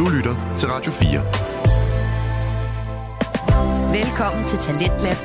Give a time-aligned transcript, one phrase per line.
[0.00, 1.20] Du lytter til Radio 4.
[4.02, 5.16] Velkommen til Talentlab.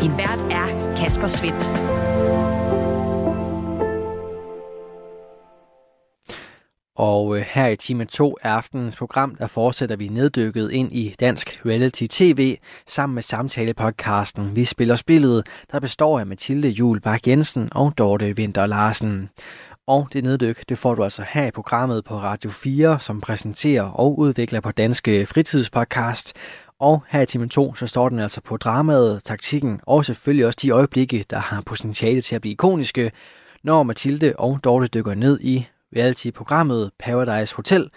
[0.00, 1.68] Din vært er Kasper Svendt.
[6.96, 11.14] Og øh, her i time 2 af aftenens program, der fortsætter vi neddykket ind i
[11.20, 17.26] dansk reality tv sammen med samtalepodcasten Vi Spiller Spillet, der består af Mathilde Jul Bak
[17.26, 19.30] Jensen og Dorte Vinter Larsen.
[19.86, 23.82] Og det neddyk, det får du altså her i programmet på Radio 4, som præsenterer
[23.82, 26.32] og udvikler på danske fritidspodcast.
[26.78, 30.58] Og her i time 2, så står den altså på dramaet, taktikken og selvfølgelig også
[30.62, 33.12] de øjeblikke, der har potentiale til at blive ikoniske,
[33.64, 37.90] når Mathilde og Dorte dykker ned i reality-programmet Paradise Hotel.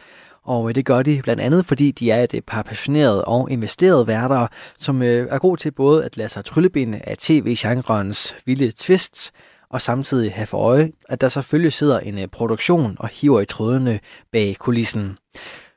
[0.44, 3.52] Og øh, det gør de blandt andet, fordi de er et øh, par passionerede og
[3.52, 4.48] investerede værter,
[4.78, 9.32] som øh, er gode til både at lade sig tryllebinde af tv-genrens vilde twists,
[9.70, 13.46] og samtidig have for øje, at der selvfølgelig sidder en øh, produktion og hiver i
[13.46, 14.00] trådene
[14.32, 15.18] bag kulissen.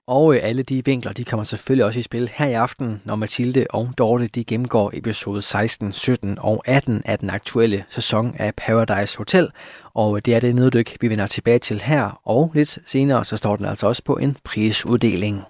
[0.07, 3.16] Og øh, alle de vinkler, de kommer selvfølgelig også i spil her i aften, når
[3.16, 8.55] Mathilde og Dorte de gennemgår episode 16, 17 og 18 af den aktuelle sæson af
[8.55, 9.49] Paradise Hotel.
[9.95, 13.37] Og øh, det er det neddyk, vi vender tilbage til her, og lidt senere så
[13.37, 15.43] står den altså også på en prisuddeling.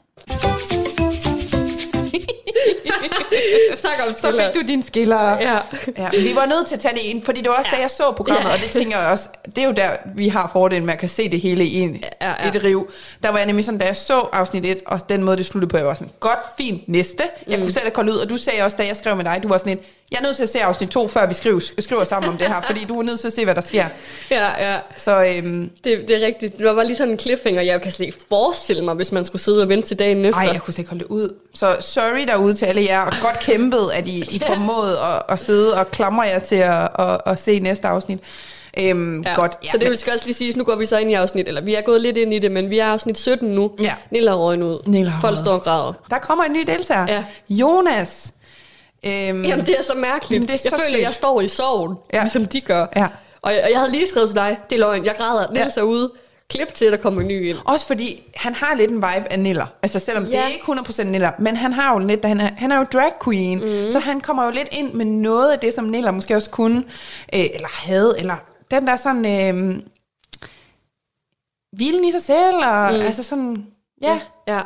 [3.82, 5.38] så, om så fik du din skiller.
[5.38, 5.58] Ja.
[5.96, 6.08] ja.
[6.10, 7.76] Vi var nødt til at tage det ind, fordi det var også ja.
[7.76, 8.54] da jeg så programmet, ja.
[8.54, 11.08] og det tænker jeg også, det er jo der, vi har fordelen med at kan
[11.08, 12.48] se det hele i en, ja, ja.
[12.48, 12.90] et riv.
[13.22, 15.70] Der var jeg nemlig sådan, da jeg så afsnit 1, og den måde, det sluttede
[15.70, 17.24] på, jeg var sådan, godt, fint, næste.
[17.46, 17.64] Jeg mm.
[17.64, 19.48] kunne slet ikke holde ud, og du sagde også, da jeg skrev med dig, du
[19.48, 22.04] var sådan en, jeg er nødt til at se afsnit 2, før vi skriver, skriver
[22.04, 23.84] sammen om det her, fordi du er nødt til at se, hvad der sker.
[24.30, 24.78] Ja, ja.
[24.96, 26.58] Så, øhm, det, det er rigtigt.
[26.58, 29.24] Det var bare lige sådan en cliffhanger, jeg kan slet ikke forestille mig, hvis man
[29.24, 30.40] skulle sidde og vente til dagen efter.
[30.42, 31.34] Nej, jeg kunne slet ikke holde det ud.
[31.54, 35.38] Så sorry derude til alle jer, og godt kæmpet, at I, I formåede at, at
[35.38, 38.18] sidde og klamre jer til at, at, at se næste afsnit.
[38.78, 39.34] Øhm, ja.
[39.34, 39.52] godt.
[39.64, 41.60] Ja, så det vil også lige sige, nu går vi så ind i afsnit, eller
[41.60, 43.70] vi er gået lidt ind i det, men vi er afsnit 17 nu.
[43.80, 43.94] Ja.
[44.10, 44.82] Nilla har ud.
[44.86, 45.92] Nilla Folk står og græder.
[46.10, 47.06] Der kommer en ny deltager.
[47.08, 47.24] Ja.
[47.48, 48.32] Jonas.
[49.06, 50.42] Øhm, Jamen det er så mærkeligt.
[50.42, 52.20] Det er jeg så føler, at jeg står i sorgen, ja.
[52.20, 52.86] ligesom de gør.
[52.96, 53.06] Ja.
[53.42, 55.76] Og, jeg, og jeg havde lige skrevet til dig, det er løgn, jeg græder, Niels
[55.76, 55.80] ja.
[55.80, 56.10] er ude.
[56.48, 57.58] Klip til, at der kommer en ny ind.
[57.64, 59.66] Også fordi, han har lidt en vibe af Niller.
[59.82, 60.30] Altså selvom ja.
[60.30, 62.84] det er ikke 100% Niller, men han har jo lidt, han er, han er jo
[62.92, 63.90] drag queen, mm.
[63.90, 66.84] så han kommer jo lidt ind med noget af det, som Niller måske også kunne,
[67.34, 68.36] øh, eller havde, eller
[68.70, 69.82] den der sådan, øh,
[71.72, 73.00] hvilen i sig selv, og mm.
[73.00, 73.66] altså sådan,
[74.02, 74.20] ja.
[74.48, 74.54] ja.
[74.54, 74.62] ja.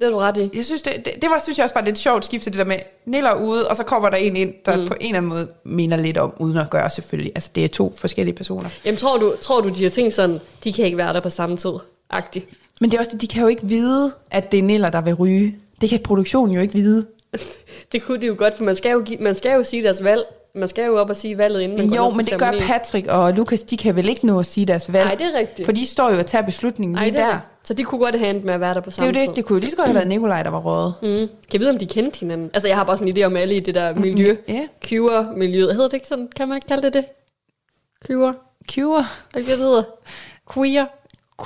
[0.00, 0.50] Det er du ret i.
[0.54, 2.64] Jeg synes, det, det, det var, synes jeg også var lidt sjovt skifte, det der
[2.64, 4.86] med Niller ude, og så kommer der en ind, der mm.
[4.86, 7.32] på en eller anden måde minder lidt om, uden at gøre selvfølgelig.
[7.34, 8.68] Altså, det er to forskellige personer.
[8.84, 11.30] Jamen, tror du, tror du de har tænkt sådan, de kan ikke være der på
[11.30, 11.72] samme tid?
[12.10, 12.48] Agtigt.
[12.80, 15.00] Men det er også det, de kan jo ikke vide, at det er Niller, der
[15.00, 15.56] vil ryge.
[15.80, 17.06] Det kan produktionen jo ikke vide.
[17.92, 20.22] det kunne de jo godt, for man skal jo, man skal jo sige deres valg
[20.54, 23.32] man skal jo op og sige valget inden man Jo, men det gør Patrick og
[23.32, 25.04] Lukas, de kan vel ikke nå at sige deres valg.
[25.04, 25.66] Nej, det er rigtigt.
[25.66, 27.38] For de står jo og tager beslutningen lige der.
[27.62, 29.14] Så de kunne godt have endt med at være der på samme tid.
[29.14, 30.60] Det er jo det, det kunne jo lige så godt have været Nikolaj, der var
[30.60, 30.94] rådet.
[31.02, 31.08] Mm.
[31.08, 32.50] Kan jeg vide, om de kendte hinanden?
[32.54, 34.32] Altså, jeg har bare sådan en idé om alle i det der miljø.
[34.48, 34.66] Mm, yeah.
[34.84, 35.72] Queer-miljøet.
[35.72, 36.28] Hedder det ikke sådan?
[36.36, 37.04] Kan man ikke kalde det det?
[38.06, 38.32] Queer?
[38.70, 38.98] Queer?
[39.34, 39.82] Er det det hedder?
[40.54, 40.86] Queer?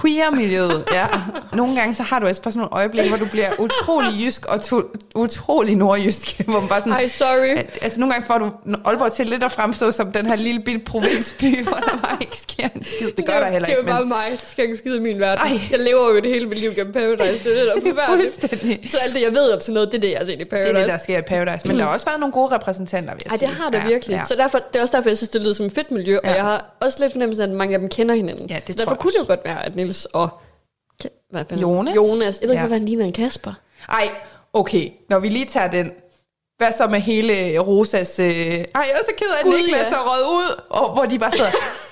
[0.01, 1.07] Queer-miljøet, ja.
[1.53, 4.47] Nogle gange så har du også bare sådan nogle øjeblikke, hvor du bliver utrolig jysk
[4.47, 4.83] og to,
[5.15, 6.41] utrolig nordjysk.
[6.45, 7.57] Hvor man bare sådan, Ej, sorry.
[7.83, 8.51] Altså nogle gange får du
[8.85, 12.37] Aalborg til lidt at fremstå som den her lille bitte provinsby, hvor der bare ikke
[12.37, 13.11] sker en skid.
[13.17, 13.81] Det gør der heller ikke.
[13.81, 14.27] Det er jo bare mig.
[14.31, 15.47] Det skal ikke skide i min verden.
[15.47, 15.61] Ej.
[15.71, 17.45] Jeg lever jo det hele mit liv gennem Paradise.
[17.45, 18.91] Det er det, der er Fuldstændig.
[18.91, 20.45] Så alt det, jeg ved om sådan noget, det er det, jeg har set i
[20.45, 20.73] Paradise.
[20.73, 21.67] Det er det, der sker i Paradise.
[21.67, 21.79] Men mm.
[21.79, 24.15] der har også været nogle gode repræsentanter, vil jeg Ej, det har der ja, virkelig.
[24.15, 24.25] Ja.
[24.25, 26.19] Så derfor, det er også derfor, jeg synes, det lyder som et fedt miljø.
[26.25, 26.31] Ja.
[26.31, 28.47] Og jeg har også lidt fornemmelse af, at mange af dem kender hinanden.
[28.51, 30.29] Ja, det så derfor kunne det jo godt være, at Nils og
[31.31, 31.97] hvad Jonas?
[31.97, 32.41] Jonas.
[32.41, 32.67] Jeg ved ikke, ja.
[32.67, 33.53] hvad han ligner en Kasper.
[33.89, 34.11] Ej,
[34.53, 34.91] okay.
[35.09, 35.93] Når vi lige tager den.
[36.57, 38.19] Hvad så med hele Rosas...
[38.19, 38.27] Øh...
[38.27, 38.35] Ej,
[38.75, 39.97] jeg er så ked af, at Niklas ja.
[39.97, 40.63] er røget ud.
[40.71, 41.51] Og hvor de bare sidder...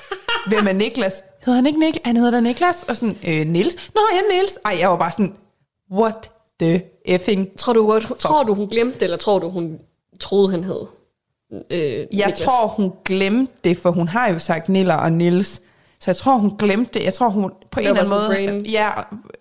[0.50, 1.22] Hvem er Niklas?
[1.44, 2.02] Hedder han ikke Niklas?
[2.04, 2.84] Han hedder da Niklas.
[2.88, 3.90] Og sådan, øh, Nils.
[3.94, 4.58] Nå, ja, Nils.
[4.64, 5.34] Ej, jeg var bare sådan...
[5.92, 6.30] What
[6.60, 7.58] the effing...
[7.58, 9.78] Tror du, godt, tror du hun glemte det, eller tror du, hun
[10.20, 10.86] troede, han hed?
[11.70, 12.40] Øh, jeg Niklas?
[12.40, 15.60] tror, hun glemte det, for hun har jo sagt Niller og Nils.
[16.02, 17.04] Så jeg tror, hun glemte det.
[17.04, 18.26] Jeg tror, hun på en eller anden måde...
[18.26, 18.66] Brain.
[18.66, 18.90] Ja,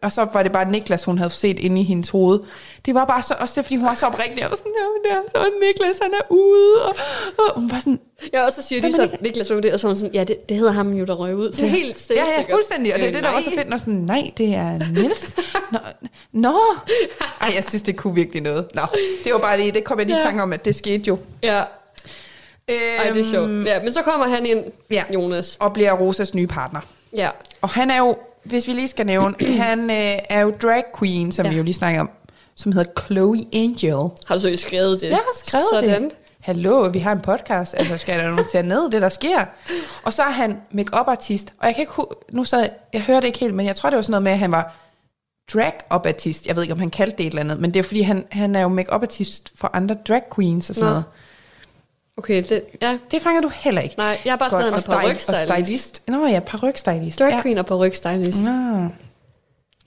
[0.01, 2.39] og så var det bare Niklas, hun havde set inde i hendes hoved.
[2.85, 5.39] Det var bare så, også det, fordi hun var så oprigtig, og sådan, ja, der,
[5.39, 6.95] og Niklas, han er ude, og,
[7.37, 7.99] og hun var sådan...
[8.33, 10.49] Ja, og så siger de så, Niklas, Niklas var det, og så sådan, ja, det,
[10.49, 11.51] det hedder ham jo, der røg ud.
[11.51, 12.21] Så helt stille.
[12.21, 14.55] Ja, ja, fuldstændig, og det er det, der var så fedt, når sådan, nej, det
[14.55, 15.35] er Nils.
[15.71, 15.79] Nå,
[16.31, 16.59] nå.
[17.41, 18.67] Ej, jeg synes, det kunne virkelig noget.
[18.75, 18.81] Nå,
[19.23, 20.25] det var bare lige, det kom jeg lige i ja.
[20.25, 21.17] tanke om, at det skete jo.
[21.43, 21.63] Ja,
[22.73, 23.49] ej, det er sjovt.
[23.49, 25.57] Øhm, ja, men så kommer han ind, ja, Jonas.
[25.59, 26.81] Og bliver Rosas nye partner.
[27.17, 27.29] Ja.
[27.61, 31.31] Og han er jo, hvis vi lige skal nævne, han øh, er jo drag queen,
[31.31, 31.51] som ja.
[31.51, 32.09] vi jo lige snakker om,
[32.55, 34.09] som hedder Chloe Angel.
[34.25, 35.09] Har du så skrevet det?
[35.09, 36.03] Jeg har skrevet Sådan.
[36.03, 36.11] det.
[36.41, 39.45] Hallo, vi har en podcast, altså skal der notere ned det, der sker.
[40.03, 41.93] Og så er han make artist og jeg kan ikke
[42.31, 44.39] nu så jeg hørte ikke helt, men jeg tror, det var sådan noget med, at
[44.39, 44.75] han var
[45.53, 46.47] drag-up-artist.
[46.47, 48.25] Jeg ved ikke, om han kaldte det et eller andet, men det er fordi, han,
[48.31, 50.89] han er jo make-up-artist for andre drag queens og sådan Nå.
[50.89, 51.03] noget.
[52.17, 52.97] Okay, det, ja.
[53.11, 53.95] det fanger du heller ikke.
[53.97, 55.29] Nej, jeg har bare skrevet en parrykstylist.
[55.29, 56.01] Og stylist.
[56.07, 57.19] Nå ja, parrykstylist.
[57.19, 57.41] Drag ja.
[57.41, 58.43] queen og parrykstylist.
[58.45, 58.51] Nå.
[58.51, 58.91] Men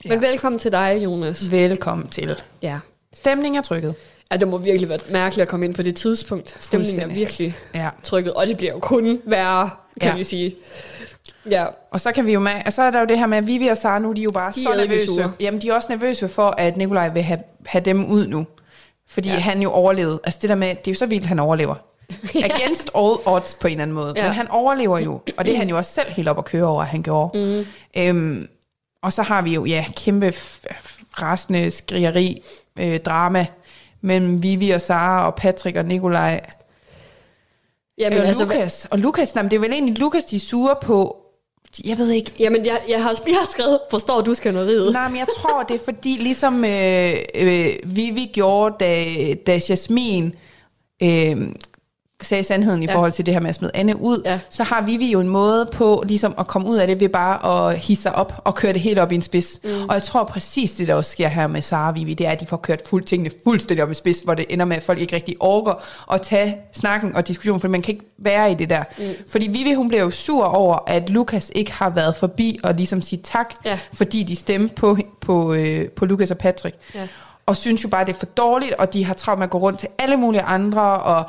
[0.05, 0.15] ja.
[0.15, 1.51] velkommen til dig, Jonas.
[1.51, 2.41] Velkommen til.
[2.61, 2.79] Ja.
[3.13, 3.95] Stemningen er trykket.
[4.31, 6.57] Ja, det må virkelig være mærkeligt at komme ind på det tidspunkt.
[6.59, 7.89] Stemningen er virkelig ja.
[8.03, 9.69] trykket, og det bliver jo kun værre,
[10.01, 10.17] kan ja.
[10.17, 10.55] vi sige.
[11.49, 11.65] Ja.
[11.91, 13.47] Og så kan vi jo med, og så er der jo det her med, at
[13.47, 15.05] Vivi og Sara nu, de er jo bare de så nervøse.
[15.05, 15.31] Sure.
[15.39, 18.45] Jamen, de er også nervøse for, at Nikolaj vil have, have dem ud nu.
[19.07, 19.35] Fordi ja.
[19.35, 20.19] han jo overlevede.
[20.23, 21.75] Altså det der med, det er jo så vildt, han overlever.
[22.49, 24.13] Against all odds på en eller anden måde.
[24.15, 24.23] Ja.
[24.23, 26.63] Men han overlever jo, og det er han jo også selv helt op at køre
[26.63, 27.39] over, at han gjorde.
[27.39, 27.65] Mm.
[27.97, 28.47] Øhm,
[29.03, 30.33] og så har vi jo, ja, kæmpe
[31.21, 32.43] rasende skrigeri,
[32.79, 33.47] øh, drama
[34.01, 36.45] mellem Vivi og Sara og Patrick og Nikolaj.
[37.97, 38.87] Jamen, øh, altså, Lukas.
[38.91, 41.25] Og Lukas, nej, det er vel egentlig Lukas, de er sure på,
[41.83, 42.31] jeg ved ikke.
[42.39, 44.93] Jamen, jeg, jeg, har, jeg har skrevet, forstår du skænderiet?
[44.93, 50.35] Nej, men jeg tror, det er fordi, ligesom øh, øh, Vivi gjorde, da, da Jasmin
[51.03, 51.37] øh,
[52.21, 52.95] sagde sandheden i ja.
[52.95, 54.39] forhold til det her med at smide Anne ud, ja.
[54.49, 57.69] så har vi jo en måde på ligesom at komme ud af det ved bare
[57.69, 59.59] at hisse op og køre det helt op i en spids.
[59.63, 59.69] Mm.
[59.89, 62.31] Og jeg tror præcis det, der også sker her med Sara og Vivi, det er,
[62.31, 64.83] at de får kørt fuld tingene fuldstændig op i spids, hvor det ender med, at
[64.83, 65.83] folk ikke rigtig orker
[66.13, 68.83] at tage snakken og diskussionen, for man kan ikke være i det der.
[68.97, 69.05] Mm.
[69.27, 73.01] Fordi Vivi, hun bliver jo sur over, at Lukas ikke har været forbi og ligesom
[73.01, 73.79] sige tak, ja.
[73.93, 76.75] fordi de stemte på, på, øh, på Lukas og Patrick.
[76.95, 77.07] Ja.
[77.45, 79.57] Og synes jo bare, det er for dårligt, og de har travlt med at gå
[79.57, 81.25] rundt til alle mulige andre, og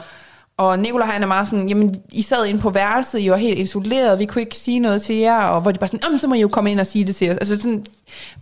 [0.59, 3.59] og Nicolaj han er meget sådan, jamen I sad inde på værelset, I var helt
[3.59, 6.35] isoleret, vi kunne ikke sige noget til jer, og hvor de bare sådan, så må
[6.35, 7.37] I jo komme ind og sige det til os.
[7.37, 7.87] Altså sådan,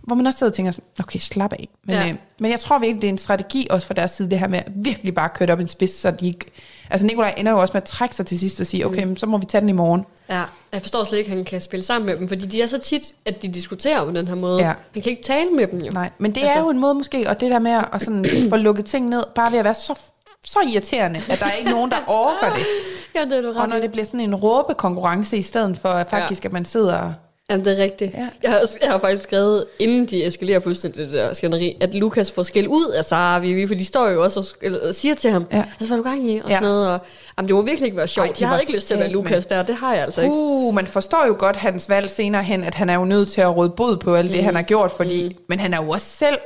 [0.01, 1.69] hvor man også sidder og tænker, okay, slap af.
[1.83, 2.09] Men, ja.
[2.09, 4.47] øh, men jeg tror virkelig, det er en strategi også fra deres side, det her
[4.47, 6.45] med at virkelig bare køre op en spids, så de ikke...
[6.89, 9.17] Altså Nikolaj ender jo også med at trække sig til sidst og sige, okay, mm.
[9.17, 10.05] så må vi tage den i morgen.
[10.29, 12.67] Ja, jeg forstår slet ikke, at han kan spille sammen med dem, fordi de er
[12.67, 14.59] så tit, at de diskuterer på den her måde.
[14.59, 14.73] Ja.
[14.93, 15.91] Han kan ikke tale med dem jo.
[15.91, 16.57] Nej, men det altså.
[16.57, 19.23] er jo en måde måske, og det der med at sådan, få lukket ting ned,
[19.35, 19.99] bare ved at være så
[20.45, 22.65] så irriterende, at der er ikke nogen, der orker det.
[23.15, 25.89] ja, det er du ret Og når det bliver sådan en råbekonkurrence i stedet for
[25.89, 26.47] at faktisk, ja.
[26.47, 27.13] at man sidder...
[27.49, 28.13] Jamen, det er rigtigt.
[28.13, 28.27] Ja.
[28.43, 32.31] Jeg, har, jeg har faktisk skrevet, inden de eskalerer fuldstændig det der skænderi, at Lukas
[32.31, 35.31] får skæld ud af Sara Vivi, for de står jo også og, og siger til
[35.31, 35.57] ham, ja.
[35.57, 36.37] altså, hvad er du gang i?
[36.37, 36.55] Og ja.
[36.55, 36.93] sådan noget.
[36.93, 36.99] Og,
[37.37, 38.29] jamen, det må virkelig ikke være sjovt.
[38.29, 40.33] Ej, jeg havde ikke lyst til at være Lukas der, det har jeg altså ikke.
[40.33, 43.41] Uh, man forstår jo godt hans valg senere hen, at han er jo nødt til
[43.41, 44.45] at råde bod på alt det, mm.
[44.45, 45.35] han har gjort, fordi, mm.
[45.49, 46.37] men han er jo også selv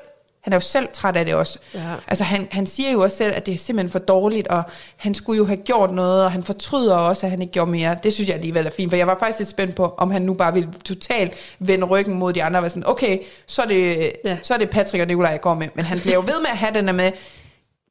[0.49, 1.59] han er jo selv træt af det også.
[1.73, 1.79] Ja.
[2.07, 4.63] Altså han, han siger jo også selv, at det er simpelthen for dårligt, og
[4.97, 7.97] han skulle jo have gjort noget, og han fortryder også, at han ikke gjorde mere.
[8.03, 10.21] Det synes jeg alligevel er fint, for jeg var faktisk lidt spændt på, om han
[10.21, 13.17] nu bare ville totalt vende ryggen mod de andre, og være sådan, okay,
[13.47, 14.37] så er det, ja.
[14.43, 15.67] så er det Patrick og Nikolaj, jeg går med.
[15.73, 17.11] Men han bliver jo ved med at have den der med,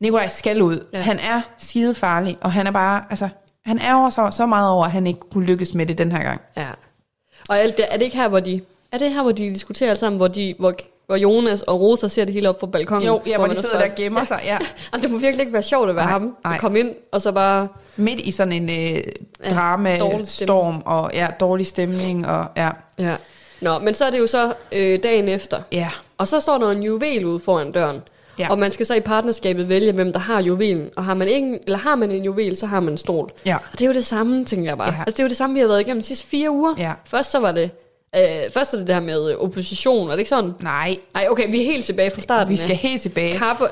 [0.01, 0.87] Nikolaj skal ud.
[0.93, 1.01] Ja.
[1.01, 3.29] Han er skide farlig, og han er bare, altså,
[3.67, 6.13] han er over så, så meget over, at han ikke kunne lykkes med det den
[6.13, 6.41] her gang.
[6.57, 6.69] Ja.
[7.49, 8.61] Og alt det, er det ikke her, hvor de,
[8.93, 10.75] er det her, hvor de diskuterer sammen, hvor, de, hvor
[11.09, 13.07] hvor Jonas og Rosa ser det hele op fra balkongen.
[13.07, 14.59] Jo, ja, hvor, hvor de sidder der og gemmer sig, ja.
[14.93, 16.37] og det må virkelig ikke være sjovt at være nej, ham.
[16.45, 17.69] At komme ind, og så bare...
[17.97, 19.03] Midt i sådan en øh,
[19.51, 22.71] drama-storm, og ja, dårlig stemning, og ja.
[22.99, 23.17] ja.
[23.61, 25.63] Nå, men så er det jo så øh, dagen efter.
[25.73, 25.91] Ja.
[26.19, 28.03] Og så står der en juvel ude foran døren.
[28.39, 28.51] Ja.
[28.51, 30.91] Og man skal så i partnerskabet vælge, hvem der har juvelen.
[30.97, 33.31] Og har man, ikke, eller har man en juvel, så har man en stol.
[33.47, 33.57] Ja.
[33.57, 34.93] Og det er jo det samme, tænker jeg bare.
[34.93, 34.99] Ja.
[34.99, 36.75] Altså det er jo det samme, vi har været igennem de sidste fire uger.
[36.79, 36.93] Ja.
[37.05, 37.71] Først så var det
[38.17, 40.55] Øh, først er det der med opposition, er det ikke sådan?
[40.61, 40.97] Nej.
[41.15, 42.53] Nej, okay, vi er helt tilbage fra starten.
[42.53, 43.39] Vi skal helt tilbage.
[43.39, 43.69] Kappe,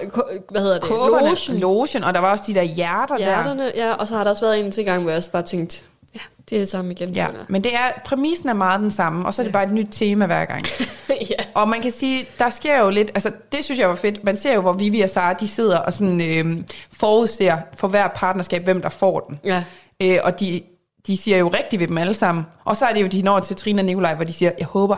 [0.51, 0.83] hvad hedder det?
[0.83, 1.57] Kåberne, lotion.
[1.57, 2.05] lotion.
[2.05, 3.71] og der var også de der hjerter Hjerterne, der.
[3.75, 5.85] ja, og så har der også været en til gang, hvor jeg også bare tænkt,
[6.15, 6.21] ja,
[6.51, 7.11] det er det samme igen.
[7.11, 9.53] Ja, men det er, præmissen er meget den samme, og så er det ja.
[9.53, 10.63] bare et nyt tema hver gang.
[11.31, 11.45] ja.
[11.55, 14.37] Og man kan sige, der sker jo lidt, altså det synes jeg var fedt, man
[14.37, 18.65] ser jo, hvor Vivi og Sara, de sidder og sådan øh, forudser for hver partnerskab,
[18.65, 19.41] hvem der får den.
[19.45, 19.65] Ja.
[20.03, 20.63] Øh, og de,
[21.07, 22.45] de siger jo rigtigt ved dem alle sammen.
[22.65, 24.67] Og så er det jo, de når til Trine og Nikolaj, hvor de siger, jeg
[24.67, 24.97] håber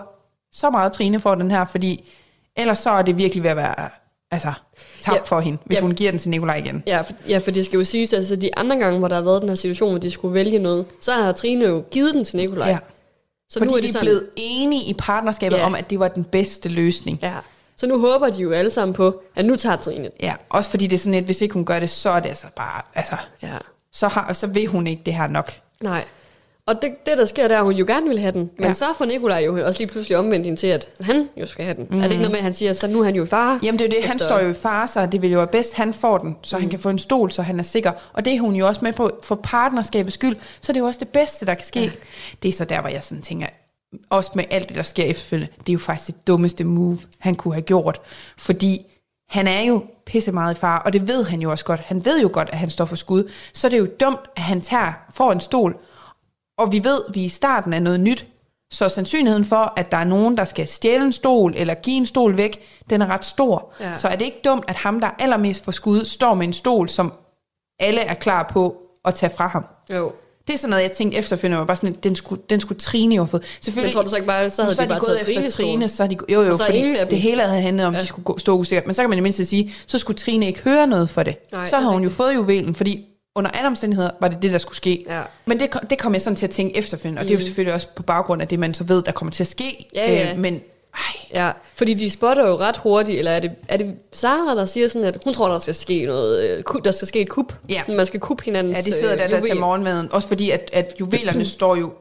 [0.52, 2.10] så meget, Trine får den her, fordi
[2.56, 3.88] ellers så er det virkelig ved at være
[4.30, 4.52] altså,
[5.00, 6.82] tabt ja, for hende, hvis ja, hun giver den til Nikolaj igen.
[6.86, 9.22] Ja, for, ja, for det skal jo siges, altså de andre gange, hvor der har
[9.22, 12.24] været den her situation, hvor de skulle vælge noget, så har Trine jo givet den
[12.24, 12.68] til Nikolaj.
[12.68, 12.78] Ja.
[13.50, 15.66] Så fordi nu er de, de sådan, blevet enige i partnerskabet ja.
[15.66, 17.18] om, at det var den bedste løsning.
[17.22, 17.34] Ja.
[17.76, 20.10] Så nu håber de jo alle sammen på, at nu tager Trine.
[20.20, 22.28] Ja, også fordi det er sådan et, hvis ikke hun gør det, så er det
[22.28, 23.58] altså bare, altså, ja.
[23.92, 25.52] så, har, så vil hun ikke det her nok.
[25.82, 26.04] Nej.
[26.66, 28.50] Og det, det, der sker, der er, at hun jo gerne vil have den.
[28.58, 28.72] Men ja.
[28.72, 31.76] så får Nikolaj jo også lige pludselig omvendt hende til, at han jo skal have
[31.76, 31.86] den.
[31.90, 31.98] Mm.
[31.98, 33.60] Er det ikke noget med, at han siger, så nu er han jo i far?
[33.62, 34.08] Jamen det er det, efter...
[34.08, 36.56] han står jo i far, så det vil jo være bedst, han får den, så
[36.56, 36.62] mm.
[36.62, 37.92] han kan få en stol, så han er sikker.
[38.12, 40.86] Og det er hun jo også med på, for partnerskabets skyld, så det er jo
[40.86, 41.80] også det bedste, der kan ske.
[41.80, 41.90] Ja.
[42.42, 43.46] Det er så der, hvor jeg sådan tænker,
[44.10, 47.34] også med alt det, der sker efterfølgende, det er jo faktisk det dummeste move, han
[47.34, 48.00] kunne have gjort.
[48.38, 48.86] Fordi
[49.28, 51.80] han er jo pisse meget i far, og det ved han jo også godt.
[51.80, 53.30] Han ved jo godt, at han står for skud.
[53.54, 55.76] Så er det jo dumt, at han tager, får en stol,
[56.58, 58.26] og vi ved, at vi er i starten af noget nyt,
[58.70, 62.06] Så sandsynligheden for, at der er nogen, der skal stjæle en stol eller give en
[62.06, 63.72] stol væk, den er ret stor.
[63.80, 63.94] Ja.
[63.94, 66.52] Så er det ikke dumt, at ham, der er allermest for skud, står med en
[66.52, 67.12] stol, som
[67.80, 69.64] alle er klar på at tage fra ham.
[69.90, 70.12] Jo.
[70.48, 73.14] Det er sådan noget, jeg tænkte efterfølgende, var bare sådan, den skulle, den skulle Trine
[73.14, 73.44] jo have fået.
[73.60, 75.88] Selvfølgelig, Men tror du så ikke bare, så havde så de, bare gået efter Trine,
[75.88, 78.00] så har de, jo jo, fordi det hele havde handlet om, ja.
[78.00, 78.86] de skulle gå, stå usikkert.
[78.86, 81.52] Men så kan man i mindst sige, så skulle Trine ikke høre noget for det.
[81.52, 83.04] Nej, så havde hun jo fået juvelen, fordi
[83.36, 85.04] under alle omstændigheder var det det, der skulle ske.
[85.08, 85.22] Ja.
[85.46, 87.26] Men det, det kom jeg sådan til at tænke efterfølgende, og mm.
[87.26, 87.44] det er jo mm.
[87.44, 89.88] selvfølgelig også på baggrund af det, man så ved, der kommer til at ske.
[89.94, 90.32] Ja, ja.
[90.32, 90.60] Øh, men
[90.94, 91.00] ej.
[91.34, 94.88] Ja, fordi de spotter jo ret hurtigt, eller er det, er det Sara, der siger
[94.88, 97.54] sådan, at hun tror, der skal ske noget, øh, der skal ske et kup.
[97.68, 97.82] Ja.
[97.88, 100.12] Man skal kuppe hinandens Ja, de sidder der, der til morgenmaden.
[100.12, 101.92] Også fordi, at, at juvelerne står jo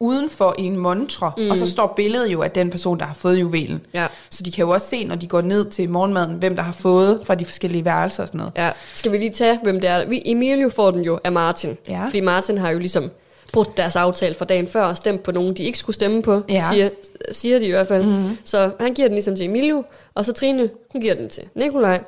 [0.00, 1.50] udenfor i en montre, mm.
[1.50, 3.86] og så står billedet jo af den person, der har fået juvelen.
[3.94, 4.06] Ja.
[4.30, 6.72] Så de kan jo også se, når de går ned til morgenmaden, hvem der har
[6.72, 8.52] fået fra de forskellige værelser og sådan noget.
[8.56, 8.70] Ja.
[8.94, 10.04] Skal vi lige tage, hvem det er?
[10.24, 11.76] Emilio får den jo af Martin.
[11.88, 12.04] Ja.
[12.04, 13.10] Fordi Martin har jo ligesom
[13.52, 16.42] brudt deres aftale fra dagen før og stemt på nogen, de ikke skulle stemme på,
[16.48, 16.64] ja.
[16.72, 16.90] siger,
[17.30, 18.04] siger de i hvert fald.
[18.04, 18.38] Mm-hmm.
[18.44, 19.84] Så han giver den ligesom til Emilio,
[20.14, 22.04] og så Trine, hun giver den til Nikolaj.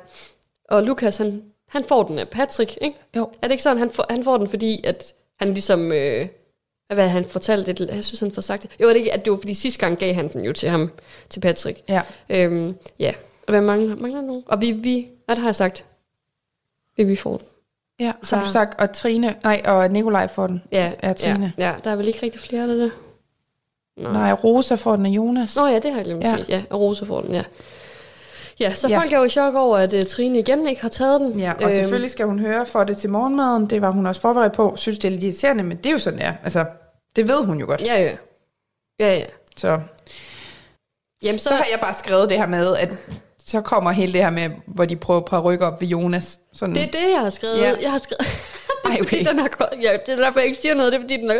[0.69, 2.97] Og Lukas, han, han får den af Patrick, ikke?
[3.15, 3.29] Jo.
[3.41, 5.91] Er det ikke sådan, han får, han får den, fordi at han ligesom...
[5.91, 6.27] Øh,
[6.93, 8.71] hvad han fortalte det, jeg synes han får sagt det.
[8.81, 10.91] Jo, det ikke, at det var fordi sidste gang gav han den jo til ham,
[11.29, 11.81] til Patrick.
[11.89, 12.01] Ja.
[12.29, 13.13] Øhm, ja,
[13.47, 14.43] og hvad mangler, mangler nogen?
[14.45, 15.85] Og vi, vi, hvad der har jeg sagt?
[16.97, 17.47] Vi, vi får den.
[17.99, 20.63] Ja, så har du sagt, og Trine, nej, og Nikolaj får den.
[20.71, 21.53] Ja, er Trine.
[21.57, 22.91] Ja, ja, der er vel ikke rigtig flere af det
[23.97, 24.11] Nå.
[24.11, 25.55] Nej, Rosa får den af Jonas.
[25.55, 26.37] Nå ja, det har jeg glemt at ja.
[26.37, 26.45] sige.
[26.49, 27.43] Ja, Rosa får den, ja.
[28.59, 28.99] Ja, så ja.
[28.99, 31.39] folk er jo i chok over, at uh, Trine igen ikke har taget den.
[31.39, 31.71] Ja, og øhm.
[31.71, 33.65] selvfølgelig skal hun høre for det til morgenmaden.
[33.65, 34.73] Det var hun også forberedt på.
[34.75, 36.33] Synes, det er lidt irriterende, men det er jo sådan, ja.
[36.43, 36.65] Altså,
[37.15, 37.81] det ved hun jo godt.
[37.81, 38.15] Ja, ja.
[38.99, 39.25] Ja, ja.
[39.57, 39.79] Så.
[41.23, 41.49] Jamen, så...
[41.49, 42.89] så har jeg bare skrevet det her med, at
[43.49, 46.39] så kommer hele det her med, hvor de prøver på at rykke op ved Jonas.
[46.53, 46.75] Sådan.
[46.75, 47.57] Det er det, jeg har skrevet.
[47.61, 47.73] Ja.
[47.81, 48.27] Jeg har skrevet...
[48.85, 49.25] Ej, okay.
[49.25, 49.49] den har,
[49.81, 50.91] ja, det er derfor, jeg ikke siger noget.
[50.91, 51.31] Det er, fordi den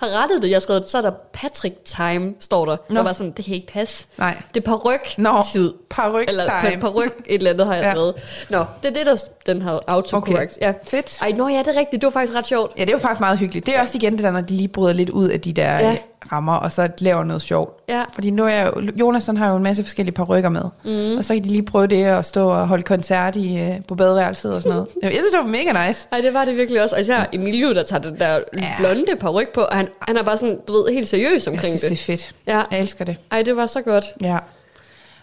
[0.00, 0.48] har rettet det.
[0.48, 2.76] Jeg har skrevet, så er der Patrick Time, står der.
[2.90, 3.02] Nå.
[3.02, 4.06] var sådan, det kan ikke passe.
[4.18, 4.42] Nej.
[4.54, 5.16] Det er paryk
[5.52, 5.72] tid.
[5.90, 6.80] Paryk Eller time.
[6.80, 8.14] paryk, et eller andet har jeg skrevet.
[8.50, 8.56] ja.
[8.56, 9.16] Nå, det er det, der
[9.46, 10.56] den har autocorrect.
[10.56, 10.66] Okay.
[10.66, 10.72] Ja.
[10.84, 11.18] Fedt.
[11.20, 12.02] Ej, nå ja, det er rigtigt.
[12.02, 12.78] Det var faktisk ret sjovt.
[12.78, 13.66] Ja, det var faktisk meget hyggeligt.
[13.66, 15.78] Det er også igen det der, når de lige bryder lidt ud af de der
[15.78, 15.96] ja.
[16.32, 17.80] Rammer, og så laver noget sjovt.
[17.88, 18.04] Ja.
[18.14, 20.64] Fordi nu er Jonas han har jo en masse forskellige parykker med.
[20.84, 21.18] Mm.
[21.18, 23.94] Og så kan de lige prøve det at stå og holde koncert i, øh, på
[23.94, 24.88] badeværelset og sådan noget.
[25.02, 26.08] jeg synes, det var mega nice.
[26.12, 26.96] Ej, det var det virkelig også.
[26.96, 28.74] Og især Emilio, der tager den der ja.
[28.78, 31.78] blonde paryk på, og han, han er bare sådan, du ved, helt seriøs omkring jeg
[31.78, 32.06] synes, det.
[32.06, 32.34] det er fedt.
[32.46, 32.62] Ja.
[32.70, 33.16] Jeg elsker det.
[33.30, 34.04] Ej, det var så godt.
[34.22, 34.38] Ja.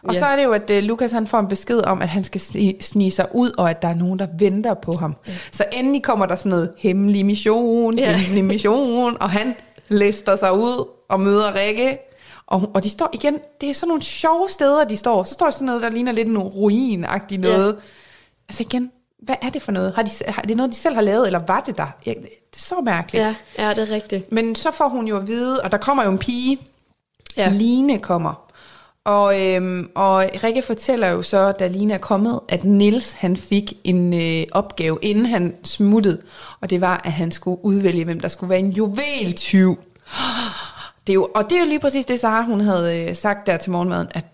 [0.03, 0.19] Og ja.
[0.19, 2.41] så er det jo, at uh, Lukas han får en besked om, at han skal
[2.81, 5.15] snige sig ud, og at der er nogen, der venter på ham.
[5.27, 5.31] Ja.
[5.51, 8.17] Så endelig kommer der sådan noget hemmelig mission, ja.
[8.17, 9.55] hemmelig mission, og han
[9.91, 11.97] lister sig ud og møder Rikke.
[12.47, 15.23] Og, og de står igen, det er sådan nogle sjove steder, de står.
[15.23, 17.73] Så står der sådan noget, der ligner lidt en ruin-agtigt noget.
[17.73, 17.79] Ja.
[18.49, 19.93] Altså igen, hvad er det for noget?
[19.95, 21.87] Har, de, har det noget, de selv har lavet, eller var det der?
[22.05, 23.25] Ja, det er så mærkeligt.
[23.25, 24.31] Ja, ja, det er rigtigt.
[24.31, 26.57] Men så får hun jo at vide, og der kommer jo en pige.
[27.37, 27.49] Ja.
[27.49, 28.50] Line kommer.
[29.05, 33.73] Og, øhm, og Rikke fortæller jo så, da Line er kommet, at Nils han fik
[33.83, 36.21] en øh, opgave, inden han smuttede.
[36.61, 39.79] Og det var, at han skulle udvælge, hvem der skulle være en juveltyv.
[41.07, 43.47] Det er jo, og det er jo lige præcis det, Sara hun havde øh, sagt
[43.47, 44.25] der til morgenmaden, at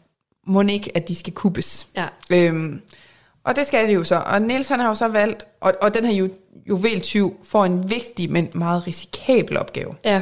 [0.47, 1.87] må ikke, at de skal kuppes.
[1.97, 2.07] Ja.
[2.29, 2.81] Øhm,
[3.43, 4.15] og det skal det jo så.
[4.15, 6.29] Og Niels han har jo så valgt, og, og den her ju,
[6.69, 9.95] juveltyv får en vigtig, men meget risikabel opgave.
[10.05, 10.21] Ja.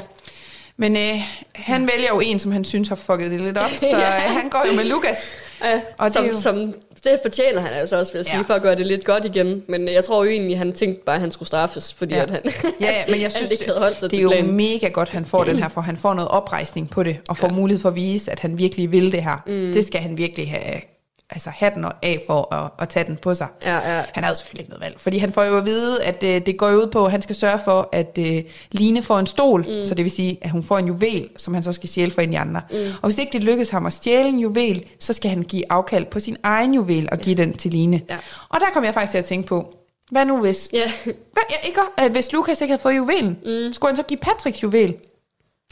[0.77, 1.21] Men øh,
[1.55, 1.95] han ja.
[1.95, 4.15] vælger jo en, som han synes har fucket det lidt op, så ja.
[4.15, 5.35] øh, han går jo med Lukas.
[5.63, 6.39] Ja, og som, det, jo...
[6.39, 8.41] som, det fortjener han altså også, vil jeg sige, ja.
[8.41, 9.63] for at gøre det lidt godt igen.
[9.67, 12.23] Men jeg tror jo egentlig, han tænkte bare, at han skulle straffes, fordi ja.
[12.23, 12.41] at han,
[12.81, 14.55] ja, ja, men jeg synes, ikke havde holdt sig det er jo planen.
[14.55, 17.47] mega godt, han får den her, for han får noget oprejsning på det, og får
[17.47, 17.53] ja.
[17.53, 19.37] mulighed for at vise, at han virkelig vil det her.
[19.47, 19.73] Mm.
[19.73, 20.81] Det skal han virkelig have
[21.29, 23.47] altså hatten af for at, at tage den på sig.
[23.61, 24.03] Ja, ja.
[24.13, 26.57] Han har selvfølgelig ikke noget valg, fordi han får jo at vide, at øh, det
[26.57, 29.87] går ud på, at han skal sørge for, at øh, Line får en stol, mm.
[29.87, 32.21] så det vil sige, at hun får en juvel, som han så skal stjæle for
[32.21, 32.61] en de andre.
[32.71, 32.77] Mm.
[33.01, 36.05] Og hvis ikke det lykkes ham at stjæle en juvel, så skal han give afkald
[36.05, 37.43] på sin egen juvel og give ja.
[37.43, 38.01] den til Line.
[38.09, 38.17] Ja.
[38.49, 39.75] Og der kom jeg faktisk til at tænke på,
[40.11, 40.69] hvad nu hvis...
[40.73, 40.91] Ja.
[41.03, 43.73] Hvad, ja, ikke, at hvis Lukas ikke havde fået juvelen, mm.
[43.73, 44.95] skulle han så give Patricks juvel?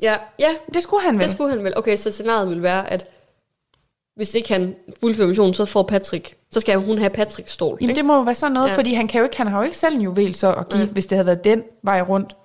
[0.01, 0.49] Ja, ja.
[0.73, 1.23] Det skulle han vel.
[1.23, 1.77] Det skulle han vel.
[1.77, 3.07] Okay, så scenariet vil være, at
[4.15, 7.77] hvis ikke han fuldfører missionen, så får Patrick, så skal hun have Patricks stol.
[7.81, 7.97] Jamen ikke?
[7.97, 8.75] det må jo være sådan noget, ja.
[8.75, 10.81] fordi han, kan jo ikke, han har jo ikke selv en juvel så at give,
[10.81, 10.87] ja.
[10.87, 12.35] hvis det havde været den vej rundt.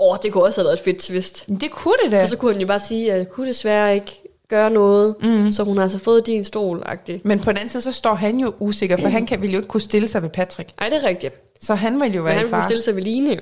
[0.00, 1.44] Åh, oh, det kunne også have været et fedt twist.
[1.60, 2.22] Det kunne det da.
[2.22, 5.52] For så kunne han jo bare sige, at jeg kunne desværre ikke gøre noget, mm.
[5.52, 7.20] så hun har altså fået din stol -agtig.
[7.24, 9.12] Men på den anden side, så står han jo usikker, for mm.
[9.12, 10.70] han kan, vil jo ikke kunne stille sig ved Patrick.
[10.80, 11.34] Nej, det er rigtigt.
[11.60, 13.40] Så han vil jo være Men han kunne stille sig ved Line jo.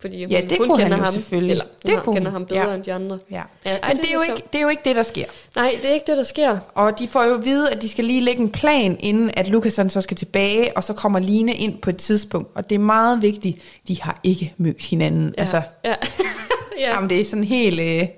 [0.00, 1.50] Fordi hun ja, det kun kunne kender han jo ham, selvfølgelig.
[1.50, 2.74] Eller det hun kunne kender ham bedre ja.
[2.74, 3.18] end de andre.
[3.30, 3.42] Ja.
[3.64, 5.24] Ja, ej, Men det det er, jo ikke, det er jo ikke det, der sker.
[5.56, 6.58] Nej, det er ikke det, der sker.
[6.74, 9.48] Og de får jo at vide, at de skal lige lægge en plan, inden at
[9.48, 12.50] Lukas han så skal tilbage, og så kommer Line ind på et tidspunkt.
[12.54, 15.34] Og det er meget vigtigt, de har ikke mødt hinanden.
[15.36, 15.40] Ja.
[15.40, 15.94] Altså, ja.
[16.80, 16.94] ja.
[16.94, 17.80] jamen, det er sådan helt...
[17.80, 18.08] Øh,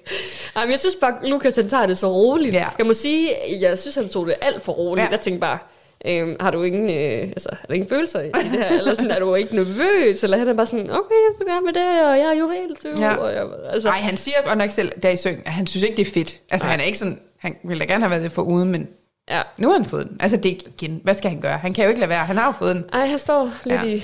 [0.56, 2.54] Jamen, jeg synes bare, Lukas han tager det så roligt.
[2.54, 2.66] Ja.
[2.78, 3.30] Jeg må sige,
[3.60, 5.04] jeg synes, han tog det alt for roligt.
[5.04, 5.10] Ja.
[5.10, 5.58] Jeg tænkte bare,
[6.06, 8.68] øhm, har du ingen, øh, altså, har du ingen følelser i det her?
[8.78, 10.24] Eller sådan, er du ikke nervøs?
[10.24, 12.76] Eller han er bare sådan, okay, jeg skal gerne med det, og jeg er juvel,
[12.84, 13.02] du.
[13.02, 13.14] Ja.
[13.14, 15.82] Og jeg, altså, Ej, han siger godt nok selv, der i søen, at han synes
[15.82, 16.40] ikke, det er fedt.
[16.50, 16.70] Altså, Nej.
[16.70, 17.20] han er ikke sådan...
[17.38, 18.88] Han ville da gerne have været det for uden, men
[19.30, 19.42] ja.
[19.58, 20.16] nu har han fået den.
[20.20, 21.00] Altså, det er igen...
[21.04, 21.58] Hvad skal han gøre?
[21.58, 22.24] Han kan jo ikke lade være.
[22.24, 22.84] Han har jo fået den.
[22.92, 23.88] Ej, han står lidt Ja.
[23.88, 24.02] i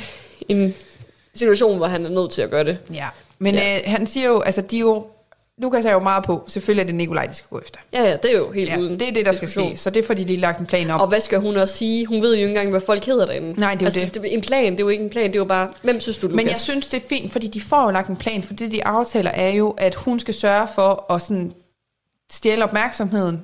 [0.49, 0.75] en
[1.35, 2.79] situation, hvor han er nødt til at gøre det.
[2.95, 3.07] Ja.
[3.39, 3.77] Men Ja.
[3.77, 4.41] Øh, han siger jo...
[4.41, 5.07] Altså, de er jo...
[5.59, 6.45] Lukas er jo meget på.
[6.47, 7.81] Selvfølgelig er det Nikolaj, de skal gå efter.
[7.93, 9.73] Ja, ja, det er jo helt Ja, uden det er det, der skal ske.
[9.77, 11.01] Så det er fordi, de har lagt en plan om.
[11.01, 12.07] Og hvad skal hun også sige?
[12.07, 13.61] Hun ved jo ikke engang, hvad folk hedder derinde.
[13.61, 14.35] Nej, det er jo altså, det.
[14.35, 16.27] En plan, det er jo ikke en plan, det er jo bare, hvem synes du,
[16.27, 16.37] Lukas?
[16.37, 18.73] Men jeg synes, det er fint, fordi de får jo lagt en plan, for det,
[18.73, 21.53] de aftaler, er jo, at hun skal sørge for at sådan
[22.33, 23.43] stjæle opmærksomheden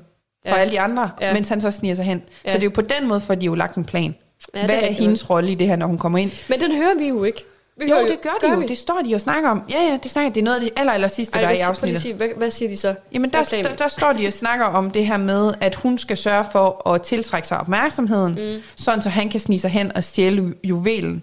[0.49, 0.61] fra Ja.
[0.61, 1.33] alle de andre, Ja.
[1.35, 2.23] mens han så sniger sig hen.
[2.45, 2.51] Ja.
[2.51, 4.15] Så det er jo på den måde, for de jo lagt en plan.
[4.55, 6.31] Ja, det Hvad er er hendes rolle i det her, når hun kommer ind?
[6.49, 7.45] Men den hører vi jo ikke.
[7.89, 8.59] Jo, det gør de jo.
[8.59, 8.67] vi?
[8.67, 9.63] Det står de og snakker om.
[9.71, 11.55] Ja, ja, det snakker Det er noget af det aller, aller sidste, Ej, der er
[11.55, 12.03] i afsnittet.
[12.03, 12.95] sige, hvad, hvad siger de så?
[13.13, 15.99] Jamen, der, er der, der står de og snakker om det her med, at hun
[15.99, 18.63] skal sørge for at tiltrække sig opmærksomheden, mm.
[18.77, 21.23] sådan så han kan snige sig hen og stjæle ju- juvelen.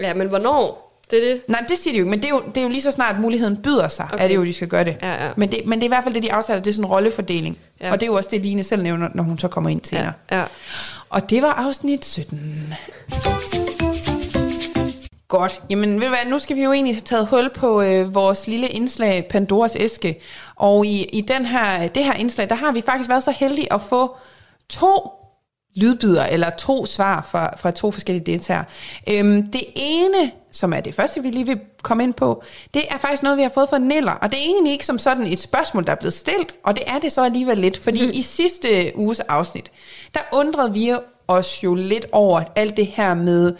[0.00, 0.84] Ja, men hvornår?
[1.10, 1.42] Det er det.
[1.48, 2.90] Nej, det siger de jo ikke, men det er jo, det er jo lige så
[2.90, 4.24] snart muligheden byder sig, okay.
[4.24, 4.96] Er det jo, de skal gøre det.
[5.02, 5.30] Ja, ja.
[5.36, 5.60] Men, det.
[5.66, 7.58] men det er i hvert fald det, de aftaler, det er sådan en rollefordeling.
[7.80, 7.90] Ja.
[7.92, 10.12] Og det er jo også det, Line selv nævner, når hun så kommer ind senere.
[10.30, 10.44] Ja, ja.
[11.08, 12.74] Og det var afsnit 17.
[15.28, 15.62] Godt.
[15.70, 18.46] Jamen, ved du hvad, nu skal vi jo egentlig have taget hul på øh, vores
[18.46, 20.20] lille indslag, Pandoras æske.
[20.56, 23.72] Og i, i den her, det her indslag, der har vi faktisk været så heldige
[23.72, 24.16] at få
[24.68, 25.10] to
[25.76, 28.64] lydbyder, eller to svar fra, fra to forskellige deltagere.
[29.10, 32.42] Øhm, det ene, som er det første, vi lige vil komme ind på,
[32.74, 34.12] det er faktisk noget, vi har fået fra Neller.
[34.12, 36.84] Og det er egentlig ikke som sådan et spørgsmål, der er blevet stillet, og det
[36.86, 38.12] er det så alligevel lidt, fordi mm.
[38.14, 39.70] i sidste uges afsnit,
[40.14, 40.94] der undrede vi
[41.28, 43.54] os jo lidt over alt det her med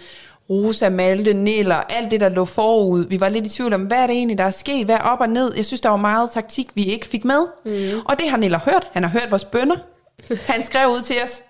[0.51, 3.07] Rosa, Malte, Neller, alt det, der lå forud.
[3.09, 4.85] Vi var lidt i tvivl om, hvad er det egentlig, der er sket?
[4.85, 5.55] Hvad er op og ned?
[5.57, 7.41] Jeg synes, der var meget taktik, vi ikke fik med.
[7.65, 8.01] Mm.
[8.05, 8.89] Og det har Neller hørt.
[8.93, 9.77] Han har hørt vores bønder.
[10.53, 11.43] Han skrev ud til os,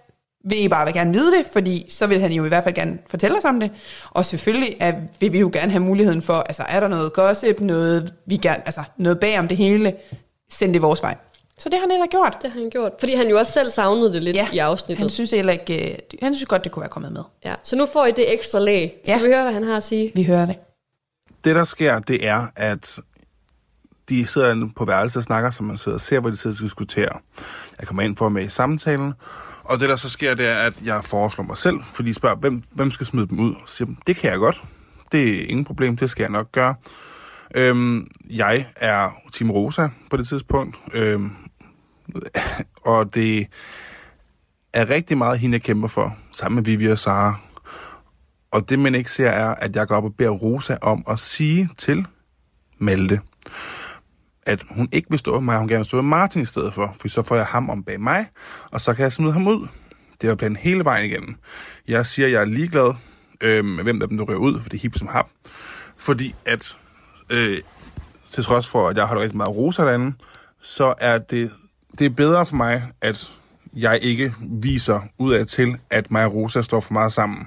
[0.45, 2.75] vil I bare vil gerne vide det, fordi så vil han jo i hvert fald
[2.75, 3.71] gerne fortælle os om det.
[4.11, 7.61] Og selvfølgelig er, vil vi jo gerne have muligheden for, altså er der noget gossip,
[7.61, 9.95] noget, vi gerne, altså noget bag om det hele,
[10.51, 11.17] send det vores vej.
[11.59, 12.37] Så det har Neller gjort.
[12.43, 12.93] Det har han gjort.
[13.01, 15.01] Fordi han jo også selv savnede det lidt ja, i afsnittet.
[15.01, 17.23] han synes heller ikke, øh, han synes godt, det kunne være kommet med.
[17.45, 18.95] Ja, så nu får I det ekstra lag.
[19.05, 19.19] Skal Ja.
[19.23, 20.13] vi høre, hvad han har at sige?
[20.15, 20.57] Vi hører det.
[21.45, 22.99] Det, der sker, det er, at
[24.09, 26.63] de sidder på værelset og snakker, som man sidder og ser, hvor de sidder og
[26.63, 27.19] diskuterer.
[27.79, 29.13] Jeg kommer ind for at med i samtalen,
[29.65, 32.37] og det, der så sker, det er, at jeg foreslår mig selv, for de spørger,
[32.37, 33.55] hvem, hvem skal smide dem ud?
[33.67, 34.63] Så siger, det kan jeg godt.
[35.13, 36.75] Det er ingen problem, det skal jeg nok gøre.
[37.55, 41.31] Øhm, jeg er Team Rosa på det tidspunkt, øhm,
[42.83, 43.47] og det
[44.73, 47.35] er rigtig meget hende, jeg kæmper for, sammen med Vivi og Sara.
[48.51, 51.19] Og det, man ikke ser, er, at jeg går op og beder Rosa om at
[51.19, 52.07] sige til
[52.79, 53.21] Malte,
[54.47, 56.75] at hun ikke vil stå med mig, hun gerne vil stå med Martin i stedet
[56.75, 58.27] for, for så får jeg ham om bag mig,
[58.73, 59.69] og så kan jeg smide ham ud.
[60.21, 61.37] Det er planen hele vejen igennem.
[61.89, 62.95] Jeg siger, at jeg er ligeglad
[63.41, 65.29] øh, med, hvem der dem, der rører ud, for det er hip som hap.
[65.99, 66.79] Fordi at,
[67.31, 67.61] øh,
[68.25, 70.17] til trods for, at jeg har rigtig meget Rosa derinde,
[70.61, 71.51] så er det,
[71.99, 73.31] det er bedre for mig, at
[73.77, 77.47] jeg ikke viser ud af til, at mig og Rosa står for meget sammen.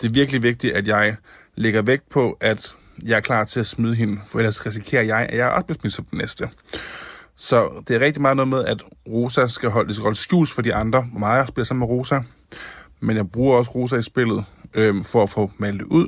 [0.00, 1.16] Det er virkelig vigtigt, at jeg
[1.54, 2.74] lægger vægt på, at
[3.06, 5.78] jeg er klar til at smide hende, for ellers risikerer jeg, at jeg også bliver
[5.80, 6.48] smidt som den næste.
[7.36, 10.50] Så det er rigtig meget noget med, at Rosa skal holde, det skal holde skjult
[10.50, 12.18] for de andre, hvor meget jeg spiller sammen med Rosa.
[13.00, 16.06] Men jeg bruger også Rosa i spillet øhm, for at få Malte ud.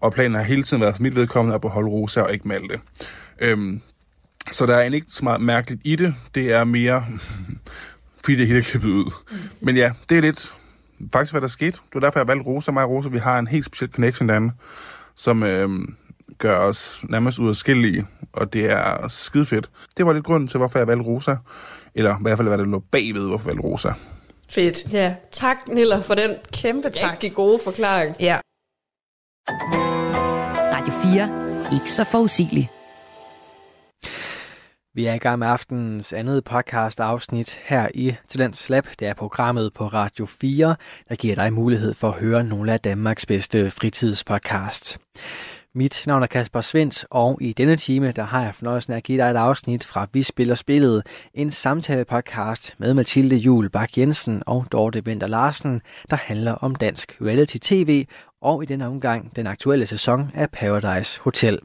[0.00, 2.80] Og planen har hele tiden været for mit vedkommende at beholde Rosa og ikke Malte.
[3.40, 3.80] Øhm,
[4.52, 6.14] så der er egentlig ikke så meget mærkeligt i det.
[6.34, 7.04] Det er mere,
[8.24, 9.12] fordi det hele er klippet ud.
[9.60, 10.54] Men ja, det er lidt
[11.12, 11.72] faktisk, hvad der skete.
[11.72, 12.70] Det var derfor, jeg valgte Rosa.
[12.72, 14.52] Mig og Rosa, vi har en helt speciel connection derinde,
[15.16, 15.96] som øhm,
[16.38, 19.70] gør os nærmest skillige, og det er skide fedt.
[19.96, 21.34] Det var lidt grunden til, hvorfor jeg valgte Rosa.
[21.94, 23.92] Eller i hvert fald, hvad der lå bagved, hvorfor jeg valgte Rosa.
[24.50, 24.92] Fedt.
[24.92, 27.12] Ja, tak Niller for den Kæmpe tak.
[27.12, 28.16] rigtig gode forklaring.
[28.20, 28.38] Ja.
[30.74, 31.74] Radio 4.
[31.80, 32.70] Ikke så forudsigelig.
[34.98, 38.86] Vi er i gang med aftenens andet podcast afsnit her i Talents Lab.
[38.98, 40.76] Det er programmet på Radio 4,
[41.08, 44.98] der giver dig mulighed for at høre nogle af Danmarks bedste fritidspodcasts.
[45.74, 49.02] Mit navn er Kasper Svendt, og i denne time der har jeg fornøjelsen af at
[49.02, 54.42] give dig et afsnit fra Vi Spiller Spillet, en samtale-podcast med Mathilde Jul Bak Jensen
[54.46, 58.04] og Dorte Vinter Larsen, der handler om dansk reality-tv
[58.42, 61.58] og i denne omgang den aktuelle sæson af Paradise Hotel.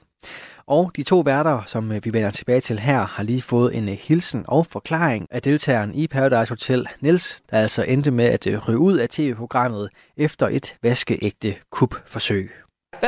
[0.67, 3.89] Og de to værter, som øh, vi vender tilbage til her, har lige fået en
[3.89, 8.47] øh, hilsen og forklaring af deltageren i Paradise Hotel, Niels, der altså endte med at
[8.47, 12.51] øh, ryge ud af tv-programmet efter et vaskeægte kupforsøg.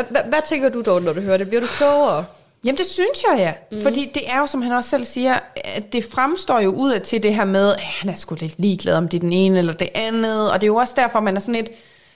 [0.09, 1.47] Hvad tænker du dog, når du hører det?
[1.47, 2.25] Bliver du klogere?
[2.63, 3.83] Jamen det synes jeg ja, mm.
[3.83, 7.01] fordi det er jo, som han også selv siger, at det fremstår jo ud af
[7.01, 9.57] til det her med, at han er sgu lidt ligeglad om det er den ene
[9.57, 11.69] eller det andet, og det er jo også derfor, man er sådan lidt,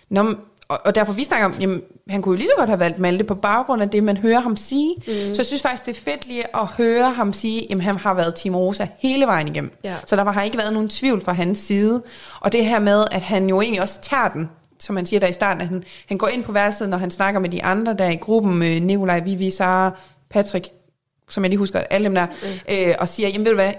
[0.10, 0.36] Nå,
[0.70, 3.00] og, og derfor vi snakker om, jamen, han kunne jo lige så godt have valgt
[3.00, 4.96] Malte på baggrund af det, man hører ham sige.
[4.98, 5.04] Mm.
[5.06, 8.14] Så jeg synes faktisk, det er fedt lige at høre ham sige, jamen han har
[8.14, 9.72] været Team Rosa hele vejen igennem.
[9.84, 9.96] Ja.
[10.06, 12.04] Så der har ikke været nogen tvivl fra hans side.
[12.40, 15.28] Og det her med, at han jo egentlig også tager den, som man siger der
[15.28, 17.94] i starten, at han, han går ind på værelset, når han snakker med de andre
[17.94, 19.92] der i gruppen, med Nikolaj, Vivi, Sara,
[20.30, 20.70] Patrick,
[21.30, 22.74] som jeg lige husker, alle dem der, mm.
[22.74, 23.74] øh, og siger, jamen ved du hvad,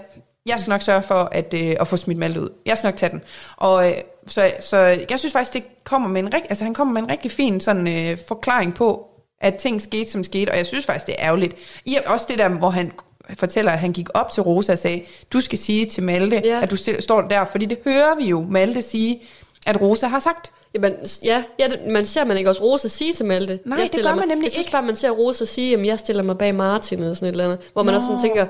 [0.45, 2.49] jeg skal nok sørge for at, øh, at få smidt Malte ud.
[2.65, 3.21] Jeg skal nok tage den.
[3.57, 3.93] Og øh,
[4.27, 4.77] så, så
[5.09, 7.87] jeg synes faktisk, det kommer med en, altså, han kommer med en rigtig fin sådan,
[7.87, 9.07] øh, forklaring på,
[9.41, 11.55] at ting skete, som skete, og jeg synes faktisk, det er ærgerligt.
[11.85, 12.91] I, også det der, hvor han
[13.37, 15.01] fortæller, at han gik op til Rosa og sagde,
[15.33, 16.59] du skal sige til Malte, ja.
[16.61, 19.21] at du står der, fordi det hører vi jo Malte sige,
[19.67, 20.51] at Rosa har sagt.
[20.73, 23.59] Jamen, ja, ja det, man ser man ikke også Rosa sige til Malte.
[23.65, 24.71] Nej, jeg det gør man mig, nemlig Jeg synes ikke.
[24.71, 27.43] bare, man ser Rosa sige, at jeg stiller mig bag Martin eller sådan et eller
[27.43, 27.59] andet.
[27.73, 27.95] Hvor man Nå.
[27.95, 28.45] også sådan tænker,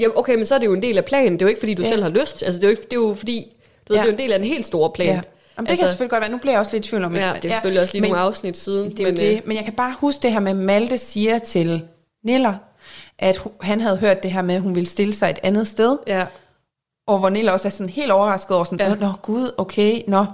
[0.00, 1.32] jamen okay, men så er det jo en del af planen.
[1.32, 1.88] Det er jo ikke, fordi du ja.
[1.88, 2.42] selv har lyst.
[2.42, 3.52] Altså, det er jo, ikke, det er jo fordi,
[3.90, 4.00] du ja.
[4.00, 5.08] ved, det er jo en del af en helt stor plan.
[5.08, 5.12] Ja.
[5.56, 6.30] Jamen, det altså, kan selvfølgelig godt være.
[6.30, 7.20] Nu bliver jeg også lidt i tvivl om det.
[7.20, 8.90] Ja, det er selvfølgelig ja, også lige men, nogle afsnit siden.
[8.90, 9.36] Det er men, det.
[9.36, 11.82] Øh, men jeg kan bare huske det her med, Malte siger til
[12.24, 12.54] Niller,
[13.18, 15.98] at han havde hørt det her med, at hun ville stille sig et andet sted.
[16.06, 16.24] Ja.
[17.06, 18.94] Og hvor Nilla også er sådan helt overrasket over sådan, ja.
[18.94, 20.24] nå gud, okay, nå,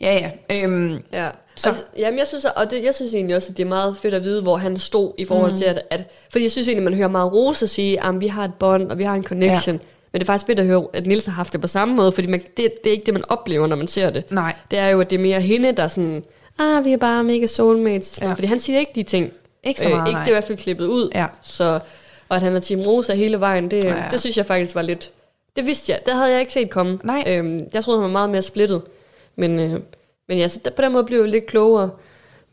[0.00, 0.14] ja
[0.50, 0.62] ja.
[0.62, 1.28] Øhm, ja.
[1.56, 1.68] Så.
[1.68, 4.14] Altså, jamen jeg synes, og det, jeg synes egentlig også, at det er meget fedt
[4.14, 5.56] at vide, hvor han stod i forhold mm.
[5.56, 8.44] til, at, at fordi jeg synes egentlig, man hører meget Rosa sige, at vi har
[8.44, 9.76] et bånd, og vi har en connection.
[9.76, 9.82] Ja.
[10.14, 12.12] Men det er faktisk fedt at høre, at Nils har haft det på samme måde,
[12.12, 14.32] fordi man, det, det er ikke det, man oplever, når man ser det.
[14.32, 14.54] Nej.
[14.70, 16.24] Det er jo, at det er mere hende, der er sådan,
[16.58, 18.18] ah, vi er bare mega soulmates.
[18.22, 18.32] Ja.
[18.32, 19.32] Fordi han siger ikke de ting.
[19.64, 20.24] Ikke så meget, øh, Ikke nej.
[20.24, 21.10] det er i hvert fald klippet ud.
[21.14, 21.26] Ja.
[21.42, 21.80] Så,
[22.28, 24.04] og at han er Team Rosa hele vejen, det, ja, ja.
[24.10, 25.10] det synes jeg faktisk var lidt
[25.56, 26.00] det vidste jeg.
[26.06, 26.98] Det havde jeg ikke set komme.
[27.04, 27.24] Nej.
[27.26, 28.82] Øhm, jeg troede, han var meget mere splittet.
[29.36, 29.80] Men, øh,
[30.28, 31.90] men ja, så på den måde blev jeg lidt klogere.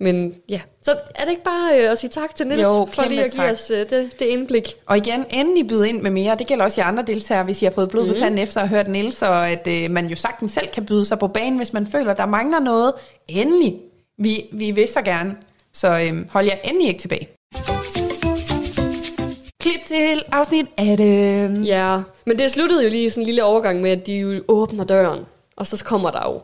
[0.01, 3.03] Men ja, så er det ikke bare øh, at sige tak til Nils jo, for
[3.03, 3.51] lige at give tak.
[3.51, 4.73] os øh, det, det indblik.
[4.85, 6.35] Og igen, endelig byde ind med mere.
[6.35, 8.17] Det gælder også i andre deltagere, hvis I har fået blod på mm.
[8.17, 11.05] tanden efter at have hørt Nils, og at øh, man jo sagtens selv kan byde
[11.05, 12.93] sig på banen, hvis man føler, der mangler noget.
[13.27, 13.77] Endelig.
[14.17, 15.35] Vi, vi vil så gerne.
[15.73, 17.29] Så øh, hold jer endelig ikke tilbage.
[19.59, 21.63] Klip til afsnit 18.
[21.63, 24.83] Ja, men det sluttede jo lige sådan en lille overgang med, at de jo åbner
[24.83, 26.41] døren, og så kommer der jo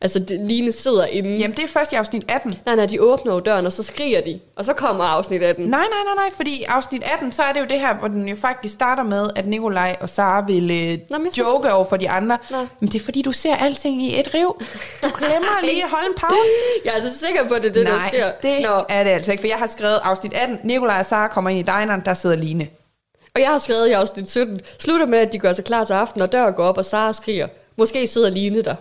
[0.00, 1.30] Altså, det, Line sidder inde.
[1.30, 2.54] Jamen, det er først i afsnit 18.
[2.66, 4.40] Nej, nej, de åbner jo døren, og så skriger de.
[4.56, 5.64] Og så kommer afsnit 18.
[5.64, 8.28] Nej, nej, nej, nej, fordi afsnit 18, så er det jo det her, hvor den
[8.28, 11.72] jo faktisk starter med, at Nikolaj og Sara vil øh, Nå, joke synes...
[11.72, 12.38] over for de andre.
[12.50, 12.66] Nå.
[12.80, 14.62] Men det er fordi, du ser alting i et riv.
[15.04, 16.34] Du glemmer lige at holde en pause.
[16.84, 18.30] Jeg er altså sikker på, at det er det, nej, der sker.
[18.42, 18.84] det Nå.
[18.88, 20.58] er det altså ikke, for jeg har skrevet afsnit 18.
[20.64, 22.68] Nikolaj og Sara kommer ind i dineren, der sidder Line.
[23.34, 25.92] Og jeg har skrevet i afsnit 17, slutter med, at de gør sig klar til
[25.92, 27.48] aften, og dør går op, og Sara skriger.
[27.76, 28.74] Måske sidder Line der.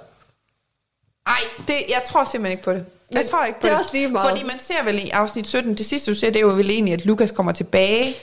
[1.27, 2.85] Nej, det, jeg tror simpelthen ikke på det.
[3.11, 3.71] Jeg tror ikke på det.
[3.71, 4.29] Det er også lige meget.
[4.29, 6.69] Fordi man ser vel i afsnit 17, det sidste du ser, det er jo vel
[6.69, 8.15] egentlig, at Lukas kommer tilbage.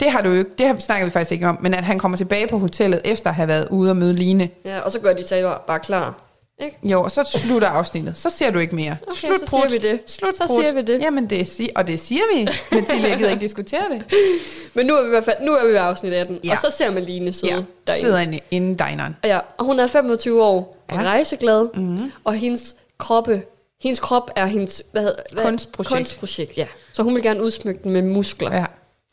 [0.00, 1.84] Det har du jo ikke, det har vi snakket vi faktisk ikke om, men at
[1.84, 4.50] han kommer tilbage på hotellet, efter at have været ude og møde Line.
[4.64, 6.14] Ja, og så gør de sig bare klar.
[6.60, 6.78] Ikke?
[6.82, 8.18] Jo, og så slutter afsnittet.
[8.18, 8.96] Så ser du ikke mere.
[9.06, 10.00] Okay, Slut så siger vi det.
[10.06, 11.00] Slut så siger vi det.
[11.00, 14.04] Jamen, det si- og det siger vi, men til gider ikke diskutere det.
[14.74, 16.52] Men nu er vi i hvert fald nu er vi ved afsnit 18, ja.
[16.52, 18.00] og så ser man Line sidde ja, derinde.
[18.00, 19.16] sidder inde, inde dineren.
[19.24, 21.02] Ja, og hun er 25 år og ja.
[21.02, 22.12] rejseglad, mm-hmm.
[22.24, 23.42] og hendes kroppe,
[23.82, 25.96] hendes krop er hendes hvad, hvad, kunstprojekt.
[25.96, 26.56] kunstprojekt.
[26.58, 26.66] Ja.
[26.92, 28.54] Så hun vil gerne udsmykke den med muskler.
[28.56, 28.64] Ja.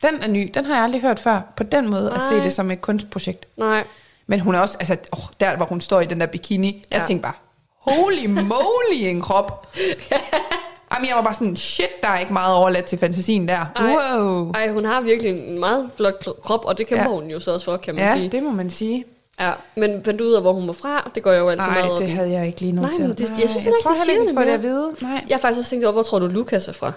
[0.01, 0.51] Den er ny.
[0.53, 1.53] Den har jeg aldrig hørt før.
[1.55, 2.15] På den måde Nej.
[2.15, 3.45] at se det som et kunstprojekt.
[3.57, 3.83] Nej.
[4.27, 6.97] Men hun er også, altså, oh, der hvor hun står i den der bikini, ja.
[6.97, 7.33] jeg tænkte bare,
[7.77, 9.67] holy moly en krop.
[10.93, 13.65] Jamen, jeg var bare sådan, shit, der er ikke meget overladt til fantasien der.
[13.75, 14.51] Ej, wow.
[14.51, 17.15] Ej, hun har virkelig en meget flot krop, og det kæmper ja.
[17.15, 18.23] hun jo så også for, kan man ja, sige.
[18.23, 19.05] Ja, det må man sige.
[19.39, 21.11] Ja, men fandt du ud af, hvor hun var fra?
[21.15, 22.99] Det går jeg jo altid Nej, meget op det havde jeg ikke lige noteret.
[22.99, 24.95] Nej, det, jeg, synes, jeg tror heller ikke, vi får det at vide.
[25.01, 25.23] Nej.
[25.27, 26.87] Jeg har faktisk også tænkt over, hvor tror du, Lukas er fra?
[26.87, 26.93] Et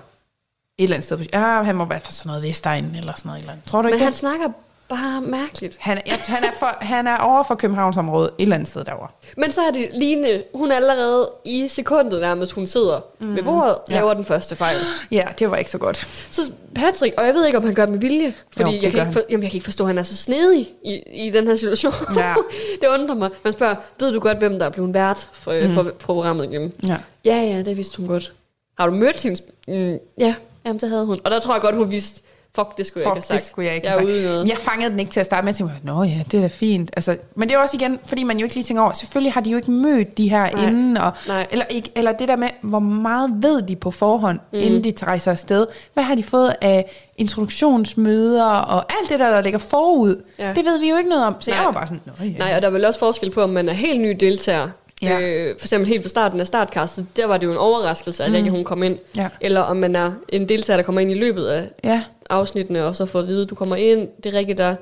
[0.79, 1.19] eller andet sted.
[1.33, 3.41] Ja, han må være fra sådan noget Vestegn eller sådan noget.
[3.41, 3.67] Eller andet.
[3.67, 4.05] Tror du ikke Men det?
[4.05, 4.49] han snakker
[4.91, 5.77] bare mærkeligt.
[5.81, 9.09] Han, ja, han, er for, han er over for Københavnsområdet, et eller andet sted derovre.
[9.37, 13.37] Men så er det Line, hun er allerede i sekundet nærmest, hun sidder mm.
[13.37, 13.95] ved bordet, ja.
[13.95, 14.77] laver den første fejl.
[15.11, 15.97] Ja, det var ikke så godt.
[16.31, 18.93] Så Patrick, og jeg ved ikke, om han gør det med vilje, fordi jo, jeg,
[18.93, 21.31] kan ikke for, jamen, jeg kan ikke forstå, at han er så snedig i, i
[21.31, 21.93] den her situation.
[22.17, 22.35] Ja.
[22.81, 23.31] det undrer mig.
[23.45, 25.75] Man spørger, ved du godt, hvem der er blevet vært for, mm.
[25.75, 26.73] for, for programmet igennem?
[26.87, 26.97] Ja.
[27.25, 28.33] ja, ja, det vidste hun godt.
[28.79, 29.43] Har du mødt hende?
[29.69, 31.19] Mm, ja, jamen, det havde hun.
[31.25, 32.23] Og der tror jeg godt, hun vidste,
[32.57, 33.41] fuck, det skulle fuck, jeg ikke have sagt.
[33.41, 34.25] det skulle jeg ikke jeg have sagt.
[34.25, 34.49] noget.
[34.49, 36.49] Jeg fangede den ikke til at starte med, jeg tænkte, nå ja, det er da
[36.49, 36.91] fint.
[36.97, 39.41] Altså, men det er også igen, fordi man jo ikke lige tænker over, selvfølgelig har
[39.41, 40.69] de jo ikke mødt de her Nej.
[40.69, 41.47] inden, og, Nej.
[41.51, 44.59] eller, ikke, eller det der med, hvor meget ved de på forhånd, mm.
[44.59, 45.67] inden de rejser afsted.
[45.95, 50.53] Hvad har de fået af introduktionsmøder, og alt det der, der ligger forud, ja.
[50.55, 51.35] det ved vi jo ikke noget om.
[51.41, 51.59] Så Nej.
[51.59, 52.31] jeg var bare sådan, nå ja.
[52.39, 54.69] Nej, og der er vel også forskel på, om man er helt ny deltager.
[55.03, 55.21] Ja.
[55.21, 58.31] Øh, for eksempel helt fra starten af startkastet, der var det jo en overraskelse, at
[58.31, 58.37] mm.
[58.37, 58.99] ikke hun kom ind.
[59.17, 59.29] Ja.
[59.41, 62.97] Eller om man er en deltager, der kommer ind i løbet af Ja, afsnittene, og
[62.97, 64.77] så får at vide, at du kommer ind, det er rigtigt, der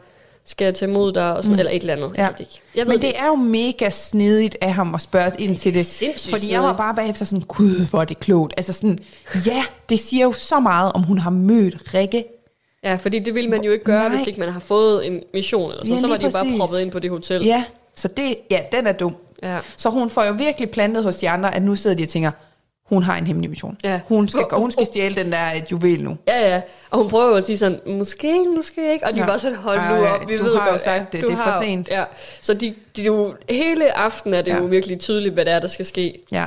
[0.45, 1.59] skal tage imod dig, og sådan, mm.
[1.59, 2.13] eller et eller andet.
[2.19, 2.23] Ja.
[2.23, 2.61] Jeg det ikke.
[2.75, 5.87] Jeg Men det er jo mega snedigt af ham at spørge ind til det.
[5.87, 8.55] sindssygt Fordi jeg var bare bagefter sådan, gud, hvor er det klogt.
[8.57, 8.99] Altså sådan,
[9.47, 12.25] ja, det siger jo så meget, om hun har mødt Rikke.
[12.85, 14.17] Ja, fordi det ville man jo ikke gøre, Nej.
[14.17, 16.45] hvis ikke man har fået en mission, eller så, Ja, så var de jo bare
[16.45, 16.59] præcis.
[16.59, 17.45] proppet ind på det hotel.
[17.45, 19.15] Ja, så det, ja, den er dum.
[19.43, 19.59] Ja.
[19.77, 22.31] Så hun får jo virkelig plantet hos de andre, at nu sidder de og tænker,
[22.85, 23.77] hun har en hemmelig mission.
[23.85, 24.01] Ja.
[24.09, 26.17] Hun, skal, hun skal stjæle den der øh, juvel nu.
[26.29, 26.61] Ja, ja.
[26.91, 29.07] Og hun prøver jo at sige sådan, måske, måske ikke.
[29.07, 29.23] Og de Ja.
[29.25, 29.29] ja.
[29.31, 30.29] bare sådan, hold Ja, nu ja, op.
[30.29, 31.89] Vi du ved har jo godt, sagt det, du det er for sent.
[31.89, 32.05] Ja.
[32.41, 34.57] Så de, de jo, hele aften er det Ja.
[34.59, 36.19] jo virkelig tydeligt, hvad det er, der skal ske.
[36.33, 36.47] Ja.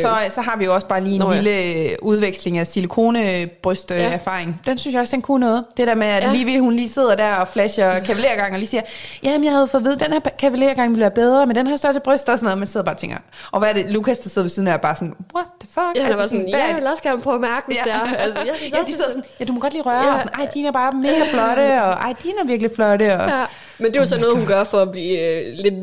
[0.00, 1.28] Så, så har vi jo også bare lige en Øh.
[1.28, 1.40] Nå, ja.
[1.40, 4.60] lille øh, udveksling af silikonebryst-erfaring.
[4.66, 5.64] Den synes jeg også, den kunne noget.
[5.76, 6.26] Det der med, at Ja.
[6.26, 6.32] ja.
[6.32, 8.82] Vivi, hun lige sidder der og flasher kavalergang og lige siger,
[9.22, 11.66] jamen jeg havde fået at vide, at den her kavalergang ville være bedre, men den
[11.66, 12.58] her størrelse bryst og sådan noget.
[12.58, 13.16] Man sidder bare og tænker,
[13.52, 13.90] og hvad er det?
[13.90, 15.84] Lukas, der sidder ved siden af, er bare sådan, what the fuck?
[15.96, 17.92] Ja, altså, var sådan, er ja, jeg vil også gerne prøve at mærke, hvis det
[17.92, 18.16] er.
[18.16, 20.06] Altså, jeg synes ja, de sidder sådan, ja, du må godt lige røre, Ja.
[20.08, 20.12] ja.
[20.14, 23.28] og sådan, ej, dine er bare mega flotte, og ej, dine er virkelig flotte, og
[23.28, 23.44] Ja,
[23.78, 25.74] men det er jo så noget, hun gør for at blive øh, lidt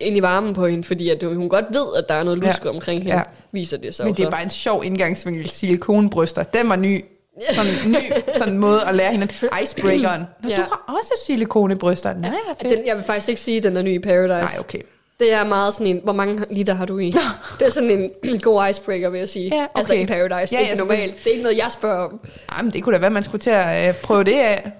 [0.00, 2.64] ind i varmen på hende, fordi at hun godt ved, at der er noget lusk
[2.64, 2.70] Ja.
[2.70, 3.22] omkring hende, Ja.
[3.52, 4.04] Viser det så.
[4.04, 5.48] Men det er bare en sjov indgangsvinkel.
[5.48, 7.04] Silikonbryster, den var ny.
[7.52, 7.96] Sådan en ny
[8.36, 9.28] sådan måde at lære hende.
[9.62, 10.22] Icebreakeren.
[10.42, 10.56] Nå, Ja.
[10.56, 12.14] du har også silikonebryster.
[12.14, 12.78] Nej, hvor fedt.
[12.78, 14.40] Den, jeg vil faktisk ikke sige, at den er ny i Paradise.
[14.40, 14.78] Nej, okay.
[15.20, 17.06] Det er meget sådan en, hvor mange liter har du i?
[17.58, 19.56] det er sådan en god icebreaker, vil jeg sige.
[19.56, 20.02] Ja, Altså okay.
[20.02, 21.14] i Paradise, Ja, ikke normalt.
[21.18, 22.20] Det er ikke noget, jeg spørger om.
[22.52, 24.72] Ej, men det kunne da være, man skulle til at øh, prøve det af.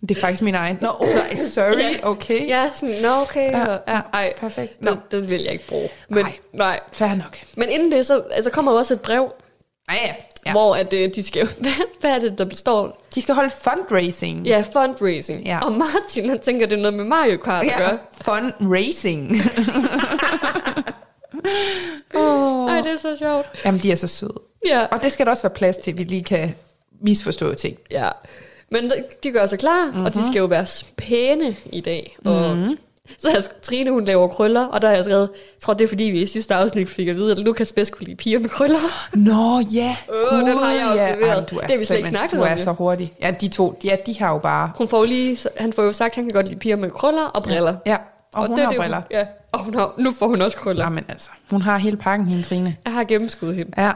[0.00, 0.78] Det er faktisk min egen.
[0.80, 1.96] Nå, oh, nej, sorry, Ja.
[2.02, 2.48] okay.
[2.48, 3.50] Ja, sådan, nå okay.
[3.50, 4.82] Ja, Ja, ja, ej, perfekt.
[4.82, 4.90] Nå.
[4.90, 5.88] Det, det vil jeg ikke bruge.
[6.08, 6.32] Men, Nej.
[6.52, 6.80] nej.
[6.92, 7.38] Fair nok.
[7.56, 9.32] Men inden det, så altså, kommer jo også et brev,
[9.90, 10.14] Ja,
[10.46, 10.50] ja.
[10.50, 11.46] hvor at, øh, de skal...
[11.60, 13.02] Hvad, hvad er det, der står?
[13.14, 14.46] De skal holde fundraising.
[14.46, 15.46] Ja, fundraising.
[15.46, 15.58] Ja.
[15.64, 17.78] Og Martin, han tænker, det er noget med Mario Kart at ja.
[17.78, 17.98] gøre.
[18.20, 19.36] Fundraising.
[22.68, 23.46] Ej, det er så sjovt.
[23.64, 24.40] Jamen, de er så søde.
[24.66, 24.86] Ja.
[24.90, 26.54] Og det skal der også være plads til, at vi lige kan
[27.00, 27.76] misforstå ting.
[27.90, 28.08] Ja.
[28.70, 28.90] Men
[29.22, 30.04] de- gør sig klar, mm-hmm.
[30.04, 30.22] og Mhm.
[30.22, 32.16] de skal jo være pæne i dag.
[32.24, 32.78] Og mm-hmm.
[33.18, 35.88] Så har Trine, hun laver krøller, og der har jeg skrevet, jeg tror, det er
[35.88, 38.48] fordi, vi i sidste afsnit fik at vide, at Lukas bedst kunne lide piger med
[38.48, 38.78] krøller.
[39.16, 39.96] Nå, ja.
[40.32, 41.28] Åh, den har jeg observeret.
[41.34, 42.58] Jamen, du er Det har vi slet ikke snakket Du om, er jo.
[42.62, 43.14] så hurtig.
[43.22, 44.70] Ja, de to, ja, de har jo bare...
[44.78, 46.90] Hun får jo lige, han får jo sagt, at han kan godt lide piger med
[46.90, 47.76] krøller og briller.
[47.86, 47.96] Ja,
[48.34, 49.02] og, hun det er har det, briller.
[49.10, 50.84] Ja, og hun har, nu får hun også krøller.
[50.84, 52.76] Jamen altså, hun har hele pakken, hende Trine.
[52.84, 53.82] Jeg har gennemskudt hende.
[53.82, 53.92] Ja,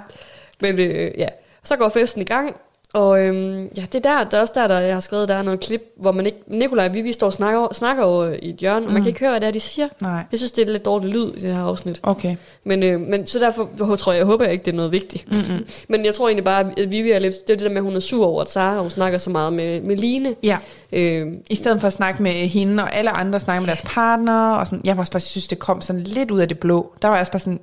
[0.61, 1.29] Men øh, ja,
[1.65, 2.57] så går festen i gang,
[2.95, 5.35] og øhm, ja, det er der, der er også der, der jeg har skrevet, der
[5.35, 8.51] er noget klip, hvor man ikke, Nikolaj og Vivi står og snakker, snakker over i
[8.51, 9.89] et hjørne, og man kan ikke høre, hvad det er, de siger.
[10.01, 10.25] nej.
[10.31, 12.01] Jeg synes, det er lidt dårlig lyd i det her afsnit.
[12.03, 12.37] Okay.
[12.65, 15.33] Men, øh, men så derfor tror jeg, jeg håber jeg ikke, det er noget vigtigt.
[15.33, 15.67] Mm-hmm.
[15.89, 17.83] men jeg tror egentlig bare, at Vivi er lidt, det er det der med, at
[17.83, 20.35] hun er sur over, at Sara, hun snakker så meget med, med Line.
[20.43, 20.59] Ja,
[20.93, 24.51] Øh, i stedet for at snakke med hende, og alle andre snakke med deres partner,
[24.51, 26.93] og sådan, jeg var også bare synes, det kom sådan lidt ud af det blå.
[27.03, 27.61] Der var jeg også bare sådan,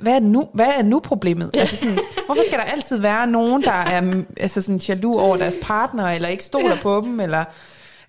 [0.00, 1.50] hvad er nu, hvad er nu problemet?
[1.54, 5.56] Altså sådan, hvorfor skal der altid være nogen, der er altså sådan jaloux over deres
[5.62, 7.44] partner, eller ikke stoler på dem, eller...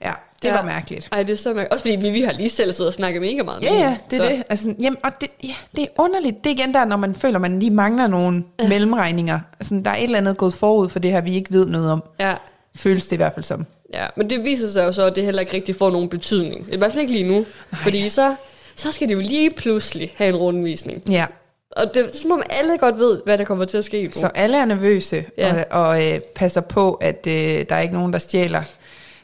[0.01, 0.53] Ja, det Ja.
[0.53, 1.10] var mærkeligt.
[1.12, 1.71] ej, det er så mærkeligt.
[1.73, 4.01] Også fordi Vivi har lige selv siddet og snakket mega meget med Ja, ja, hende,
[4.12, 4.43] det er det.
[4.49, 6.43] Altså, jamen, og det, ja, det er underligt.
[6.43, 8.67] Det er igen der, når man føler, man lige mangler nogle ja.
[8.67, 9.39] mellemregninger.
[9.60, 11.91] Altså, der er et eller andet gået forud for det her, vi ikke ved noget
[11.91, 12.03] om.
[12.19, 12.34] Ja,
[12.75, 13.65] Føles det i hvert fald som.
[13.93, 16.67] Ja, men det viser sig jo så, at det heller ikke rigtig får nogen betydning.
[16.73, 17.34] I hvert fald ikke lige nu.
[17.36, 17.82] Nej.
[17.82, 18.36] Fordi så,
[18.75, 21.01] så skal det jo lige pludselig have en rundvisning.
[21.10, 21.25] Ja,
[21.77, 24.27] Og det er som om alle godt ved, hvad der kommer til at ske så
[24.35, 25.63] alle er nervøse Ja.
[25.71, 27.33] og, og øh, passer på, at øh,
[27.69, 28.61] der er ikke nogen, der stjæler.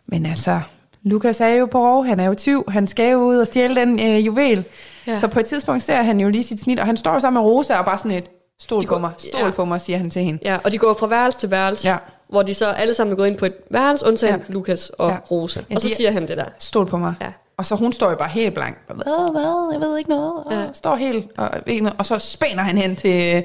[0.07, 0.59] Men altså,
[1.03, 3.75] Lukas er jo på rov, han er jo tyv, han skal jo ud og stjæle
[3.75, 4.63] den øh, juvel.
[5.07, 5.19] Ja.
[5.19, 7.43] Så på et tidspunkt ser han jo lige sit snit, og han står jo sammen
[7.43, 8.25] med Rosa og bare sådan et,
[8.61, 9.51] stol De på mig, stol ja.
[9.51, 10.39] på mig, siger han til hende.
[10.45, 11.97] Ja, og de går fra værelse til værelse, Ja.
[12.29, 14.53] hvor de så alle sammen er gået ind på et værelse, undtagen Ja.
[14.53, 15.17] Lukas og Ja.
[15.31, 15.59] Rosa.
[15.69, 16.45] Ja, Og så er- siger han det der.
[16.59, 17.13] Stol på mig.
[17.21, 17.27] Ja.
[17.63, 18.78] Og så hun står jo bare helt blank.
[18.88, 20.34] Hvad, hvad, jeg ved ikke noget.
[20.45, 20.65] Og Ja.
[20.73, 21.95] står helt, og, ikke noget.
[21.99, 23.43] og så spænder han hen til...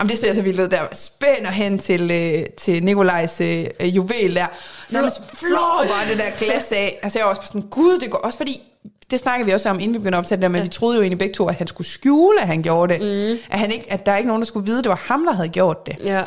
[0.00, 0.80] Jamen, det ser så vildt ud der.
[0.92, 4.46] Spænder hen til, øh, til Nikolajs øh, øh, juvel der.
[4.90, 6.98] Nærmest flår bare det der glas af.
[7.02, 8.60] Altså, jeg var også på sådan, gud, det går også fordi...
[9.10, 10.62] Det snakker vi også om, inden vi begyndte at optage det der, men ja.
[10.62, 13.00] vi troede jo egentlig begge to, at han skulle skjule, at han gjorde det.
[13.02, 13.38] Mm.
[13.50, 15.24] At, han ikke, at der er ikke nogen, der skulle vide, at det var ham,
[15.26, 15.96] der havde gjort det.
[16.04, 16.22] Ja.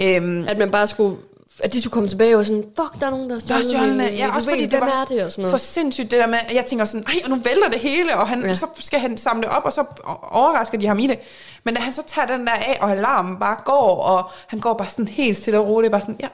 [0.00, 1.16] Øhm, At man bare skulle
[1.62, 4.08] at de skulle komme tilbage og sådan, fuck, der er nogen, der har stjålet min,
[4.08, 5.50] ja, også fordi det var er det, og sådan noget.
[5.50, 8.16] for sindssygt det der med, at jeg tænker sådan, ej, og nu vælter det hele,
[8.16, 8.54] og han, ja.
[8.54, 9.84] så skal han samle op, og så
[10.30, 11.18] overrasker de ham i det.
[11.64, 14.74] Men da han så tager den der af, og alarmen bare går, og han går
[14.74, 16.28] bare sådan helt stille og roligt, bare sådan, ja.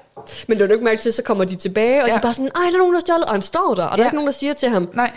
[0.48, 2.12] Men det er jo ikke mærke til, så kommer de tilbage, og ja.
[2.12, 3.84] de er bare sådan, ej, der er nogen, der har stjålet, og han står der,
[3.84, 4.02] og der ja.
[4.02, 5.10] er ikke nogen, der siger til ham, Nej.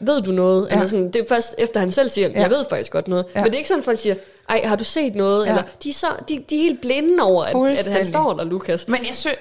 [0.00, 0.66] Ved du noget?
[0.70, 0.74] Ja.
[0.74, 2.48] Eller sådan, det er først efter han selv siger, jeg ja.
[2.48, 3.24] ved faktisk godt noget.
[3.34, 3.40] Ja.
[3.40, 4.14] Men det er ikke sådan, at folk siger,
[4.48, 5.46] ej, har du set noget?
[5.46, 5.50] Ja.
[5.50, 8.44] Eller, de, er så, de, de er helt blinde over, at, at han står der,
[8.44, 8.88] Lukas.
[8.88, 9.36] Men jeg synes,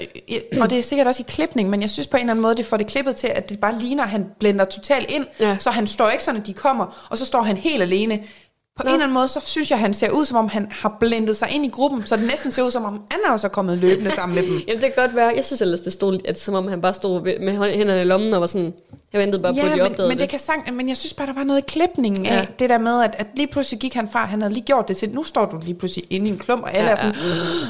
[0.61, 2.55] og det er sikkert også i klipning, men jeg synes på en eller anden måde,
[2.55, 5.57] det får det klippet til, at det bare ligner, at han blender totalt ind, ja.
[5.59, 8.19] så han står ikke sådan, at de kommer, og så står han helt alene.
[8.77, 8.89] På Nå.
[8.89, 11.35] en eller anden måde, så synes jeg, han ser ud, som om han har blendet
[11.35, 14.11] sig ind i gruppen, så det næsten ser ud, som om er også kommet løbende
[14.11, 14.61] sammen med dem.
[14.67, 15.33] Jamen, det kan godt være.
[15.35, 18.33] Jeg synes ellers, det stod, at, som om han bare stod med hænderne i lommen
[18.33, 18.73] og var sådan,
[19.13, 20.29] jeg ventede bare ja, på, at de men, opdagede men det.
[20.29, 22.31] Kan sang, men jeg synes bare, der var noget i klipningen ja.
[22.31, 24.87] af det der med, at, at lige pludselig gik han fra, han havde lige gjort
[24.87, 26.95] det til, nu står du lige pludselig inde i en klump, og alle ja, er
[26.95, 27.15] sådan,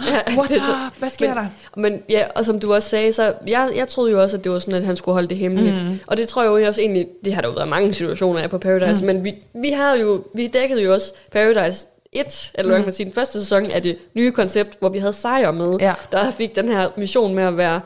[0.27, 0.37] ja.
[0.37, 1.47] what så, hvad sker men, der?
[1.75, 4.51] Men ja, og som du også sagde, så jeg, jeg troede jo også, at det
[4.51, 5.83] var sådan, at han skulle holde det hemmeligt.
[5.83, 5.99] Mm.
[6.07, 8.49] Og det tror jeg jo også egentlig, det har der jo været mange situationer af
[8.49, 9.07] på Paradise, mm.
[9.07, 12.85] men vi, vi har jo, vi dækkede jo også Paradise 1, eller hvad mm.
[12.85, 15.93] man sige, den første sæson af det nye koncept, hvor vi havde sejr med, ja.
[16.11, 17.81] der fik den her mission med at være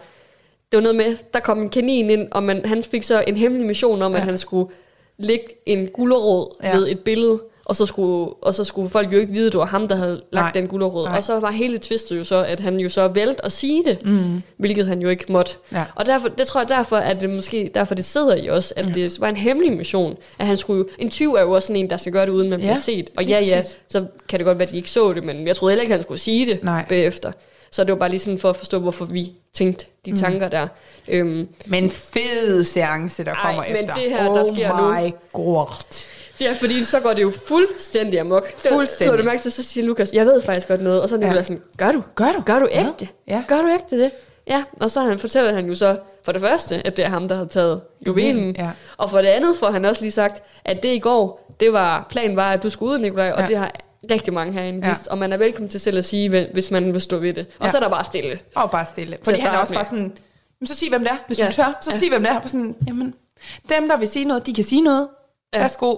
[0.72, 3.38] det var noget med, der kom en kanin ind, og man, han fik så en
[3.38, 4.18] hemmelig mission om, ja.
[4.18, 4.72] at han skulle
[5.18, 6.78] lægge en gulderråd ja.
[6.78, 9.60] ved et billede, og så, skulle, og så skulle folk jo ikke vide, at det
[9.60, 10.52] var ham, der havde lagt Nej.
[10.52, 11.06] den gulderråd.
[11.08, 14.06] Og så var hele tvistet jo så, at han jo så valgte at sige det,
[14.06, 14.42] mm.
[14.58, 15.56] hvilket han jo ikke måtte.
[15.72, 15.84] Ja.
[15.96, 18.86] Og derfor, det tror jeg derfor, at det måske derfor det sidder i os, at
[18.86, 18.92] ja.
[18.92, 21.84] det var en hemmelig mission, at han skulle jo, en tyv er jo også sådan
[21.84, 22.66] en, der skal gøre det, uden man ja.
[22.66, 23.10] bliver set.
[23.18, 25.56] Og ja, ja, så kan det godt være, at de ikke så det, men jeg
[25.56, 26.86] troede heller ikke, at han skulle sige det Nej.
[26.90, 27.32] bagefter.
[27.72, 30.18] Så det var bare lige sådan for at forstå, hvorfor vi tænkte de mm.
[30.18, 30.68] tanker der.
[31.08, 33.96] Øhm, men fed seance, der kommer ej, efter.
[33.96, 34.84] men det her, oh der sker nu...
[34.84, 36.06] Oh my god.
[36.40, 38.52] Det er fordi, så går det jo fuldstændig amok.
[38.56, 39.18] Fuldstændig.
[39.18, 41.02] Så du mærke til, så siger Lukas, jeg ved faktisk godt noget.
[41.02, 41.44] Og så er ja.
[41.44, 42.04] sådan, gør du?
[42.16, 42.42] Gør du?
[42.46, 43.08] Gør du ægte?
[43.28, 43.44] Ja.
[43.48, 44.12] Gør du ægte det?
[44.48, 47.28] Ja, og så han, fortæller han jo så for det første, at det er ham,
[47.28, 48.56] der har taget juvelen.
[48.58, 48.70] Ja.
[48.98, 52.06] Og for det andet får han også lige sagt, at det i går, det var,
[52.10, 53.48] planen var, at du skulle ud, Nikolaj, og ja.
[53.48, 53.72] det har
[54.12, 54.88] rigtig mange herinde ja.
[54.88, 57.48] vidst, og man er velkommen til selv at sige, hvis man vil stå ved det.
[57.60, 57.72] Og ja.
[57.72, 58.40] så er der bare stille.
[58.56, 59.18] Og bare stille.
[59.24, 59.78] Fordi han er også med.
[59.78, 60.18] bare sådan,
[60.66, 61.46] så sig hvem det er, hvis ja.
[61.46, 61.78] du tør.
[61.82, 61.98] Så ja.
[61.98, 62.40] sig hvem det er.
[62.40, 63.14] På sådan, jamen,
[63.70, 65.08] dem der vil sige noget, de kan sige noget.
[65.54, 65.60] Ja.
[65.60, 65.96] Værsgo.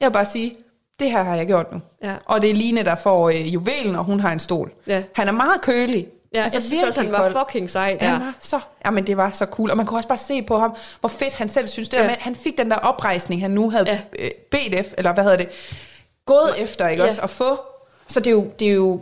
[0.00, 0.56] Jeg vil bare sige,
[1.00, 1.80] det her har jeg gjort nu.
[2.02, 2.14] Ja.
[2.26, 4.72] Og det er Line, der får øh, juvelen, og hun har en stol.
[4.86, 5.02] Ja.
[5.12, 6.06] Han er meget kølig.
[6.34, 8.06] Ja, altså, jeg synes også, han var fucking sej der.
[8.06, 10.58] Han var så, jamen det var så cool, og man kunne også bare se på
[10.58, 12.02] ham, hvor fedt han selv synes det ja.
[12.02, 14.00] der med, han fik den der oprejsning, han nu havde ja.
[14.18, 14.30] Øh,
[14.72, 15.48] efter, eller hvad hedder det,
[16.26, 17.08] gået efter, ikke ja.
[17.08, 17.58] også, at få
[18.08, 19.00] så det er jo, det er jo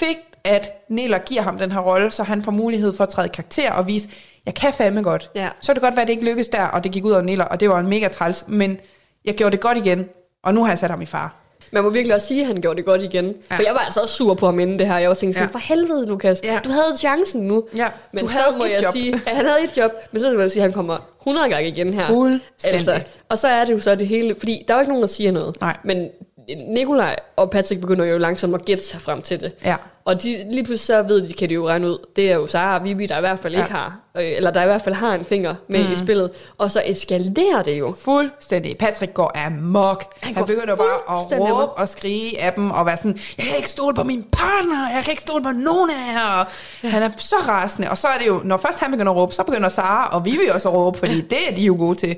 [0.00, 3.28] fedt, at Neller giver ham den her rolle, så han får mulighed for at træde
[3.28, 4.08] karakter og vise,
[4.46, 5.30] jeg kan fandme godt.
[5.34, 5.48] Ja.
[5.60, 7.22] Så er det godt være, at det ikke lykkedes der, og det gik ud over
[7.22, 8.80] Neller, og det var en mega træls, men
[9.24, 10.08] jeg gjorde det godt igen,
[10.42, 11.34] og nu har jeg sat ham i far.
[11.72, 13.34] Man må virkelig også sige, at han gjorde det godt igen.
[13.50, 13.56] Ja.
[13.56, 14.98] For jeg var altså også sur på ham inden det her.
[14.98, 15.52] Jeg var tænkt sådan, ja.
[15.52, 16.40] for helvede, Lukas.
[16.44, 16.60] Ja.
[16.64, 17.64] Du havde chancen nu.
[17.76, 17.88] Ja.
[18.12, 18.92] Men du så må jeg job.
[18.92, 19.90] sige, at han havde et job.
[20.12, 22.06] Men så må jeg sige, at han kommer 100 gange igen her.
[22.06, 22.74] Fuldstændig.
[22.74, 24.34] Altså, og så er det jo så det hele.
[24.38, 25.60] Fordi der er jo ikke nogen, der siger noget.
[25.60, 25.76] Nej.
[25.84, 26.08] Men
[26.56, 29.52] Nikolaj og Patrick begynder jo langsomt at gætte sig frem til det.
[29.64, 29.76] Ja.
[30.04, 32.46] Og de, lige pludselig så ved de, kan de jo regne ud, det er jo
[32.46, 33.60] Sara og Vivi, der i hvert fald ja.
[33.60, 35.92] ikke har, øh, eller der i hvert fald har en finger med mm.
[35.92, 36.30] i spillet.
[36.58, 37.94] Og så eskalerer det jo.
[37.98, 38.78] Fuldstændig.
[38.78, 40.04] Patrick går amok.
[40.20, 41.74] Han, Han begynder bare at råbe amok.
[41.80, 45.04] og skrige af dem, og være sådan, jeg kan ikke stole på min partner, jeg
[45.04, 46.44] kan ikke stole på nogen af jer.
[46.82, 46.88] Ja.
[46.88, 47.90] Han er så rasende.
[47.90, 50.24] Og så er det jo, når først han begynder at råbe, så begynder Sara og
[50.24, 51.20] Vivi også at råbe, fordi ja.
[51.20, 52.16] det er de jo gode til.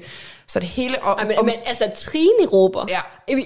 [0.51, 1.03] Så det hele...
[1.03, 2.87] Og, Ej, men, og, men altså, Trine råber.
[2.89, 2.99] Ja.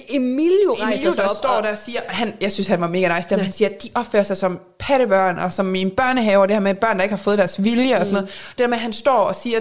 [0.09, 1.35] Emilio rejser Emilio, sig der op.
[1.35, 2.01] står der og siger...
[2.07, 3.29] Han, jeg synes, han var mega nice.
[3.29, 3.43] Der, ja.
[3.43, 6.59] Han siger, at de opfører sig som pattebørn, og som i en børnehave, det her
[6.59, 7.99] med børn, der ikke har fået deres vilje mm.
[7.99, 8.25] og sådan mm.
[8.25, 8.49] noget.
[8.49, 9.59] Det der med, at han står og siger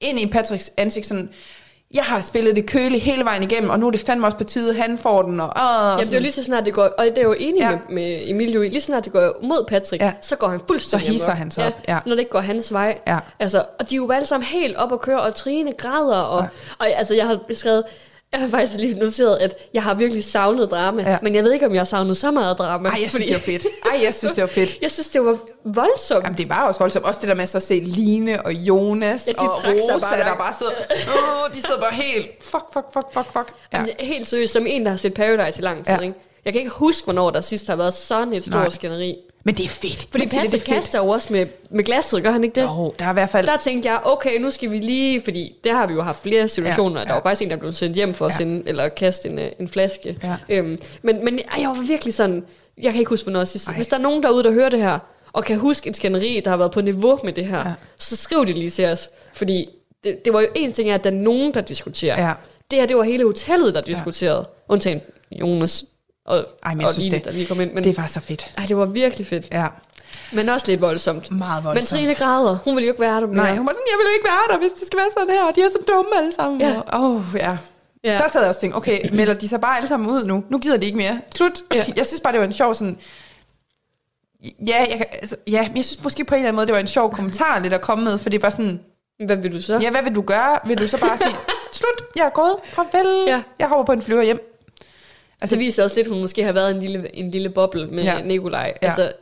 [0.00, 1.30] ind i Patricks ansigt sådan
[1.94, 4.44] jeg har spillet det køle hele vejen igennem, og nu er det fandme også på
[4.44, 5.40] tide, han får den.
[5.40, 7.34] Og, og Jamen, det er jo lige så snart det går, og det er jo
[7.38, 7.70] enig ja.
[7.70, 10.12] med, med Emilio lige så snart det går mod Patrick, ja.
[10.22, 11.98] så går han fuldstændig Så hisser han sig op, ja.
[12.06, 12.98] Når det ikke går hans vej.
[13.06, 13.18] Ja.
[13.38, 16.42] Altså, og de er jo alle sammen helt op at køre, og Trine græder, og,
[16.42, 16.48] ja.
[16.78, 17.84] og altså, jeg har beskrevet,
[18.36, 21.18] jeg har faktisk lige noteret, at jeg har virkelig savnet drama, ja.
[21.22, 22.88] men jeg ved ikke, om jeg har savnet så meget drama.
[22.88, 23.66] Ej, jeg synes, det var fedt.
[23.92, 24.78] Ej, jeg synes, det var fedt.
[24.82, 26.24] jeg synes, det var voldsomt.
[26.24, 27.04] Jamen, det var også voldsomt.
[27.04, 30.36] Også det der med så at se Line og Jonas ja, og Rosa, bare der
[30.36, 33.54] bare sidder, åh, de sidder bare helt, fuck, fuck, fuck, fuck, fuck.
[33.72, 33.78] Ja.
[33.78, 36.00] Jamen, helt seriøst, som en, der har set Paradise i lang tid, ja.
[36.00, 36.14] ikke?
[36.44, 39.16] Jeg kan ikke huske, hvornår der sidst har været sådan et stort skænderi.
[39.46, 40.08] Men det er fedt.
[40.10, 42.66] Fordi Patrick det, kaster jo også med, med glasset, gør han ikke det?
[42.66, 43.46] Jo, der er i hvert fald...
[43.46, 45.20] Der tænkte jeg, okay, nu skal vi lige...
[45.24, 47.00] Fordi der har vi jo haft flere situationer.
[47.00, 47.08] Ja, ja.
[47.08, 48.28] Der var faktisk en, der blev sendt hjem for ja.
[48.28, 50.18] at sende, eller kaste en, øh, en flaske.
[50.22, 50.36] Ja.
[50.48, 52.44] Øhm, men men ej, jeg var virkelig sådan...
[52.78, 53.74] Jeg kan ikke huske, hvornår sidst...
[53.74, 54.98] Hvis der er nogen derude, der hører det her,
[55.32, 57.72] og kan huske et skænderi, der har været på niveau med det her, ja.
[57.96, 59.08] så skriv det lige til os.
[59.34, 59.68] Fordi
[60.04, 62.26] det, det var jo en ting, at der er nogen, der diskuterer.
[62.26, 62.32] Ja.
[62.70, 64.38] Det her, det var hele hotellet, der diskuterede.
[64.38, 64.72] Ja.
[64.72, 65.00] Undtagen
[65.32, 65.84] Jonas
[66.26, 67.72] og, Ej, men jeg og synes det, der lige kom ind.
[67.72, 68.46] Men, det var så fedt.
[68.58, 69.48] Ej, det var virkelig fedt.
[69.52, 69.66] Ja.
[70.32, 71.30] Men også lidt voldsomt.
[71.30, 71.92] Meget voldsomt.
[71.92, 72.58] Men Trine græder.
[72.64, 73.36] Hun vil jo ikke være der mere.
[73.36, 75.52] Nej, hun var sådan, jeg vil ikke være der, hvis det skal være sådan her.
[75.52, 76.60] De er så dumme alle sammen.
[76.60, 76.80] Ja.
[76.92, 77.56] Åh, oh, ja.
[78.04, 78.12] ja.
[78.18, 80.44] Der sad jeg også og tænkte, okay, melder de sig bare alle sammen ud nu?
[80.50, 81.20] Nu gider de ikke mere.
[81.34, 81.62] Slut.
[81.74, 81.84] Ja.
[81.96, 82.98] Jeg synes bare, det var en sjov sådan...
[84.44, 86.80] Ja, jeg, altså, ja, men jeg synes måske på en eller anden måde, det var
[86.80, 88.80] en sjov kommentar lidt at komme med, for det var sådan,
[89.26, 89.78] Hvad vil du så?
[89.82, 90.58] ja, hvad vil du gøre?
[90.66, 91.36] Vil du så bare sige,
[91.80, 93.42] slut, jeg er gået, farvel, ja.
[93.58, 94.55] jeg hopper på en flyver hjem.
[95.40, 97.86] Altså, det viser også lidt, at hun måske har været en lille, en lille boble
[97.86, 98.16] med ja.
[98.18, 98.22] Ja.
[98.24, 98.74] Nikolaj.
[98.82, 98.86] Ja.
[98.88, 99.12] Altså,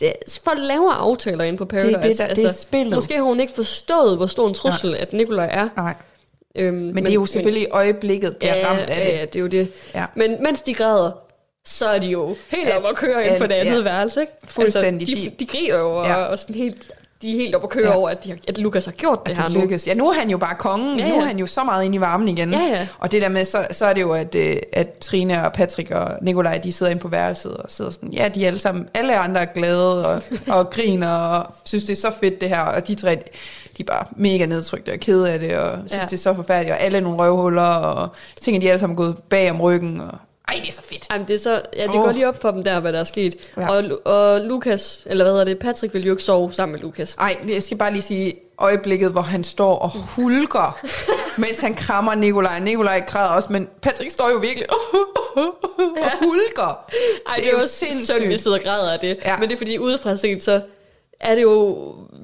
[0.00, 0.12] det,
[0.44, 1.92] folk laver aftaler inde på Paradise.
[1.96, 2.94] det, der- det er altså, spillet.
[2.94, 4.96] Måske har hun ikke forstået, hvor stor en trussel, ja.
[4.96, 5.68] at Nikolaj er.
[5.76, 5.94] Nej.
[6.56, 8.94] Øhm, Men, men det er jo selvfølgelig men, øjeblikket, bliver ja, ramt af det.
[8.96, 9.72] Ja, ja, det er jo det.
[9.94, 10.04] Ja.
[10.14, 11.12] Men mens de græder,
[11.64, 13.82] så er de jo helt Ja, op at køre ind ja, på det andet ja.
[13.82, 14.32] værelse, ikke?
[14.44, 15.08] Fuldstændig.
[15.08, 16.08] Altså, de, De- griner jo, ja.
[16.08, 16.24] Ja.
[16.24, 16.92] og sådan helt,
[17.24, 17.96] de er helt op at køre Ja.
[17.96, 19.60] over, at, de har, at Lukas har gjort det, at her det nu.
[19.60, 19.86] lykkes.
[19.86, 20.98] Ja, nu er han jo bare kongen.
[20.98, 21.10] Ja, Ja.
[21.12, 22.52] Nu er han jo så meget inde i varmen igen.
[22.52, 22.86] Ja, ja.
[22.98, 25.90] Og det der med, så, så er det jo, at, øh, at Trine og Patrick
[25.90, 28.88] og Nikolaj, de sidder inde på værelset og sidder sådan, ja, de er alle sammen,
[28.94, 30.22] alle andre er glade og,
[30.58, 32.60] og griner og synes, det er så fedt det her.
[32.60, 33.14] Og de tre,
[33.76, 36.00] de er bare mega nedtrykte og kede af det og synes, Ja.
[36.04, 36.72] det er så forfærdeligt.
[36.74, 38.08] Og alle er nogle røvhuller og
[38.40, 40.00] ting, de er alle sammen gået bag om ryggen.
[40.00, 40.18] Og,
[40.48, 41.06] ej, det er så fedt.
[41.12, 42.04] Jamen, det er så, ja, det Åh.
[42.04, 43.34] går lige op for dem der, hvad der er sket.
[43.56, 43.70] Ja.
[43.70, 47.14] Og, og Lukas, eller hvad hedder det, Patrick vil jo ikke sove sammen med Lukas.
[47.20, 50.78] Ej, jeg skal bare lige sige øjeblikket, hvor han står og hulker,
[51.40, 52.58] mens han krammer Nikolaj.
[52.60, 54.76] Nikolaj græder også, men Patrick står jo virkelig og
[56.20, 56.84] hulker.
[57.28, 58.28] Ej, det, er jo synd, sindssygt.
[58.28, 59.18] vi sidder og græder af det.
[59.24, 59.38] Ja.
[59.38, 60.60] Men det er fordi, udefra set, så
[61.24, 61.76] er det jo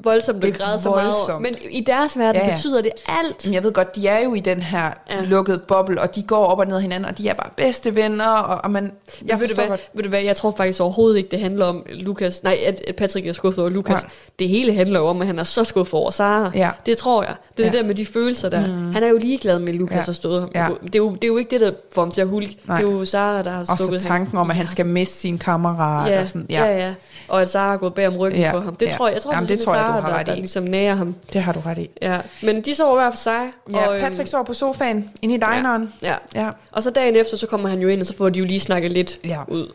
[0.05, 1.43] voldsomt at græde så meget.
[1.43, 2.55] Men i deres verden Ja, ja.
[2.55, 3.45] betyder det alt.
[3.47, 5.25] Men jeg ved godt, de er jo i den her Ja.
[5.25, 7.95] lukkede boble, og de går op og ned af hinanden, og de er bare bedste
[7.97, 8.93] venner, og, og man,
[9.27, 9.91] jeg ved, du hvad, godt.
[9.95, 12.43] ved du hvad, jeg tror faktisk overhovedet ikke, det handler om Lukas.
[12.43, 14.03] Nej, at at Patrick er skuffet over Lukas.
[14.03, 14.09] Ja.
[14.39, 16.51] Det hele handler jo om, at han er så skuffet over Sara.
[16.55, 16.71] Ja.
[16.87, 17.35] Det tror jeg.
[17.57, 17.73] Det er Ja.
[17.73, 18.67] det der med de følelser der.
[18.67, 18.93] Mm.
[18.93, 20.03] Han er jo ligeglad med, at Lukas Ja.
[20.03, 20.51] har stået ham.
[20.55, 20.69] Ja.
[20.83, 22.57] Det, er jo, det er jo ikke det, der får ham til at hulke.
[22.67, 24.19] Det er jo Sara, der har Og stukket så ham.
[24.19, 26.65] tanken om, at han skal miste sin kammerat, Ja, og sådan, ja.
[26.65, 26.95] ja, ja, ja.
[27.29, 28.77] Og at Sara har gået bag om ryggen Ja, på ham.
[28.77, 28.97] Det ja.
[28.97, 29.15] tror jeg.
[29.15, 30.37] Jeg tror, Jamen, det, det er tror jeg, du har der, ret der i.
[30.37, 31.15] ligesom nærer ham.
[31.33, 31.91] det har du ret i.
[32.03, 32.21] Ja.
[32.43, 33.53] Men de sover hver for sig.
[33.73, 35.93] Ja, og, øhm, Patrick står på sofaen, inde i dineren.
[36.03, 36.17] Ja.
[36.35, 36.51] Ja.
[36.73, 38.61] Og så dagen efter, så kommer han jo ind, og så får de jo lige
[38.61, 39.43] snakket lidt Ja.
[39.49, 39.73] ud.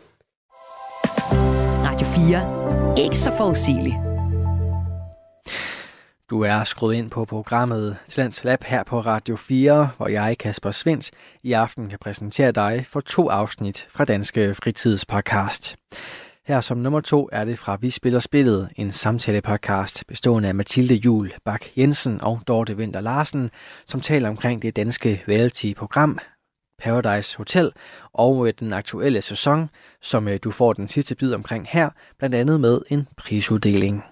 [1.84, 3.04] Radio 4.
[3.04, 3.98] Ikke så forudsigelig.
[6.30, 10.70] Du er skruet ind på programmet Talents Lab her på Radio 4, hvor jeg, Kasper
[10.70, 11.10] Svens,
[11.42, 15.76] i aften kan præsentere dig for to afsnit fra Danske Fritidspodcast.
[16.46, 20.94] Her som nummer to er det fra Vi Spiller Spillet, en samtale-podcast bestående af Mathilde
[20.94, 23.50] Jul Bak Jensen og Dorte Vinter Larsen,
[23.86, 26.18] som taler omkring det danske reality-program
[26.78, 27.70] Paradise Hotel
[28.12, 29.70] og øh, den aktuelle sæson,
[30.02, 34.04] som øh, du får den sidste bid omkring her, blandt andet med en prisuddeling.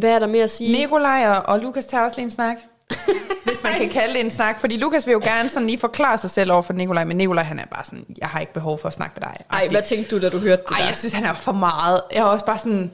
[0.00, 0.78] Hvad er der mere at sige?
[0.78, 2.56] Nikolaj og, og Lukas tager også lige en snak.
[3.44, 4.60] Hvis man kan kalde det en snak.
[4.60, 7.44] Fordi Lukas vil jo gerne sådan lige forklare sig selv over for Nikolaj, men Nikolaj
[7.44, 9.36] han er bare sådan, jeg har ikke behov for at snakke med dig.
[9.52, 10.86] Ej, hvad tænkte du, da du hørte det Ej, der?
[10.86, 12.00] jeg synes, han er for meget.
[12.12, 12.90] Jeg er også bare sådan...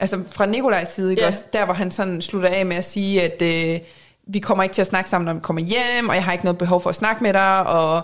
[0.00, 1.26] Altså, fra Nikolajs side, ikke Ja.
[1.28, 1.44] også?
[1.52, 3.80] Der, hvor han sådan slutter af med at sige, at øh,
[4.26, 6.44] vi kommer ikke til at snakke sammen, når vi kommer hjem, og jeg har ikke
[6.44, 8.02] noget behov for at snakke med dig, og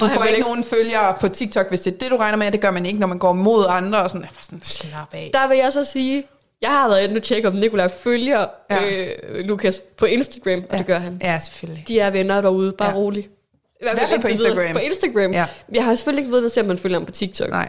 [0.00, 2.38] du Og får ikke ikke- nogen følgere på TikTok, hvis det er det, du regner
[2.38, 2.52] med.
[2.52, 5.08] Det gør man ikke, når man går mod andre, og sådan, jeg var sådan, slap
[5.14, 5.30] af.
[5.34, 6.24] Der vil jeg så sige,
[6.62, 8.84] jeg har været inde og tjekke, om Nikolaj følger ja.
[8.84, 9.12] Ja.
[9.28, 11.20] øh, Lukas på Instagram, og det gør han.
[11.24, 11.84] Ja, selvfølgelig.
[11.88, 12.94] De er venner derude, bare ja.
[12.94, 13.00] Ja.
[13.00, 13.26] roligt.
[13.26, 13.30] I
[13.82, 14.48] hvert fald på videre.
[14.50, 14.72] Instagram.
[14.72, 15.32] På Instagram.
[15.32, 15.46] Ja.
[15.74, 17.50] Jeg har selvfølgelig ikke ved at se, om man følger ham på TikTok.
[17.50, 17.68] Nej.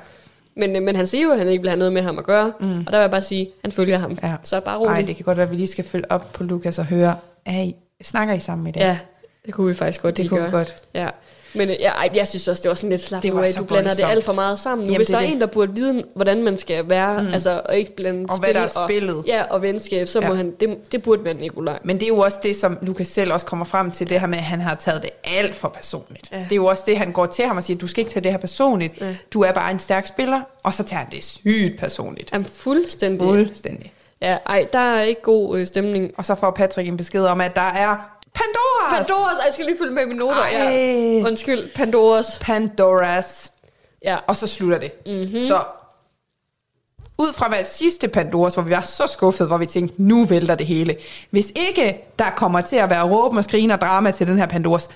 [0.55, 2.23] Men, øh, men han siger jo, at han ikke vil have noget med ham at
[2.25, 2.53] gøre.
[2.59, 2.79] Mm.
[2.79, 4.17] Og der vil jeg bare sige, at han følger ham.
[4.23, 4.33] Ja.
[4.43, 4.93] Så bare roligt.
[4.95, 7.15] Ej, det kan godt være, at vi lige skal følge op på Lukas og høre,
[7.47, 7.71] hey,
[8.01, 8.81] snakker I sammen i dag?
[8.81, 8.97] Ja,
[9.45, 10.51] det kunne vi faktisk godt det lige kunne gøre.
[10.51, 10.75] godt.
[10.93, 11.09] Ja.
[11.53, 13.23] Men øh, ja, ej, jeg synes også, det var sådan lidt slapt.
[13.23, 13.97] Det var Du blander voldsomt.
[13.97, 14.87] det alt for meget sammen.
[14.87, 15.31] Nu, Jamen, hvis der er det.
[15.31, 17.33] en, der burde vide, hvordan man skal være, mm.
[17.33, 19.23] altså, og ikke blande Og hvad spil der er spillet.
[19.27, 20.33] Ja, og venskab, så må Ja.
[20.33, 21.79] han, det, det burde være Nikolaj.
[21.83, 24.27] Men det er jo også det, som Lukas selv også kommer frem til, det her
[24.27, 26.29] med, at han har taget det alt for personligt.
[26.31, 26.37] Ja.
[26.37, 28.23] Det er jo også det, han går til ham og siger, du skal ikke tage
[28.23, 29.01] det her personligt.
[29.01, 29.15] Ja.
[29.33, 32.29] Du er bare en stærk spiller, og så tager han det sygt personligt.
[32.33, 33.27] Jamen, fuldstændig.
[33.27, 33.93] Fuldstændig.
[34.21, 36.11] Ja, ej, der er ikke god øh, stemning.
[36.17, 39.07] Og så får Patrick en besked om, at der er Pandoras!
[39.07, 40.41] Pandoras, ej, jeg skal lige følge med i mine noter.
[40.41, 40.49] Ej.
[40.53, 41.27] Ja.
[41.27, 42.39] Undskyld, Pandoras.
[42.41, 43.51] Pandoras.
[44.03, 44.17] Ja.
[44.27, 44.91] Og så slutter det.
[45.05, 45.15] Mhm.
[45.15, 45.39] Mm-hmm.
[45.39, 45.59] Så
[47.17, 50.55] ud fra hvad sidste Pandoras, hvor vi var så skuffet, hvor vi tænkte, nu vælter
[50.55, 50.95] det hele.
[51.29, 54.45] Hvis ikke der kommer til at være råben og skrigen og drama til den her
[54.47, 54.89] Pandoras,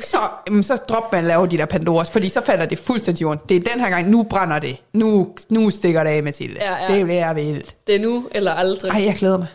[0.00, 0.16] så,
[0.48, 3.48] jamen, så drop man at lave de der Pandoras, fordi så falder det fuldstændig ondt.
[3.48, 4.76] Det er den her gang, nu brænder det.
[4.92, 6.56] Nu, nu stikker det af, Mathilde.
[6.60, 6.94] Ja, ja.
[6.94, 7.74] Det bliver vildt.
[7.86, 8.90] Det er nu eller aldrig.
[8.90, 9.46] Ej, jeg glæder mig.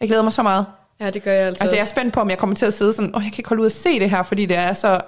[0.00, 0.66] Jeg glæder mig så meget.
[1.00, 1.90] Ja, det gør jeg altså, Altså, jeg er også.
[1.90, 3.66] spændt på, om jeg kommer til at sidde sådan, åh, jeg kan ikke holde ud
[3.66, 5.00] at se det her, fordi det er så,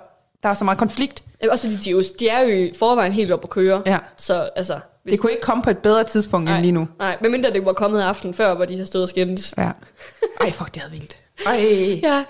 [0.42, 1.22] der er så meget konflikt.
[1.50, 3.82] Også fordi de, er jo, de er jo i forvejen helt op at køre.
[3.86, 3.98] Ja.
[4.16, 4.80] Så altså...
[5.02, 6.88] Hvis, Det kunne ikke komme på et bedre tidspunkt nej, end lige nu.
[6.98, 9.54] Nej, medmindre det var kommet aften før, hvor de har stået og skændes.
[9.58, 9.70] Ja.
[10.40, 11.16] Ej, fuck, det er vildt.
[11.46, 12.00] Ej.
[12.02, 12.24] Ja.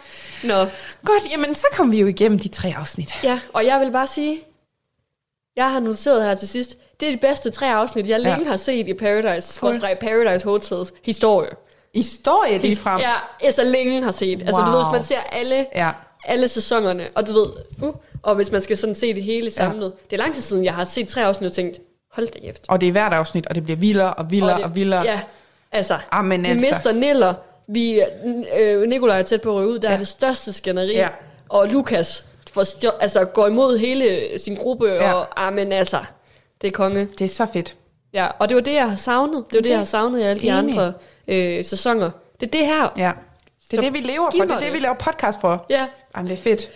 [0.45, 0.55] Nå,
[1.05, 3.15] Godt, jamen så kom vi jo igennem de tre afsnit.
[3.25, 4.41] ja, og jeg vil bare sige,
[5.57, 8.49] Jeg har noteret her til sidst, det er de bedste tre afsnit, jeg længe ja.
[8.49, 9.61] har set i Paradise,
[10.01, 11.51] Paradise Hotels historie.
[11.95, 13.01] Historie lige frem?
[13.01, 14.39] Ja, altså længe har set.
[14.39, 14.47] Wow.
[14.47, 15.91] Altså du ved, hvis man ser alle, ja.
[16.25, 17.47] alle sæsonerne, og du ved,
[17.83, 19.87] uh, og hvis man skal sådan se det hele samlet.
[19.87, 19.91] Ja.
[20.11, 21.81] Det er lang tid siden, jeg har set tre afsnit og tænkt,
[22.13, 22.65] hold da kæft.
[22.69, 25.03] Og det er hvert afsnit, og det bliver vildere og vildere og, det, og vildere.
[25.03, 25.21] Ja,
[25.73, 26.67] altså, Amen, vi altså.
[26.71, 27.35] mister Niller,
[27.69, 28.03] vi,
[28.61, 29.95] øh, Nikolaj er tæt på at ryge ud, der ja.
[29.95, 31.09] er det største skænderi, ja.
[31.49, 35.13] og Lukas for, altså, går imod hele sin gruppe, ja.
[35.13, 35.99] og amen, altså,
[36.63, 37.09] det er konge.
[37.19, 37.77] Det er så fedt.
[38.15, 39.45] Ja, og det var det, jeg har savnet.
[39.51, 40.93] Det var det, det jeg har savnet i alle de andre
[41.31, 42.11] øh, sæsoner.
[42.41, 42.93] Det er det her.
[42.97, 43.13] Ja.
[43.71, 44.45] Det er så det, vi lever for.
[44.45, 45.67] Det er det, vi laver podcast for.
[45.71, 45.87] Ja.
[46.17, 46.69] Jamen, det er fedt.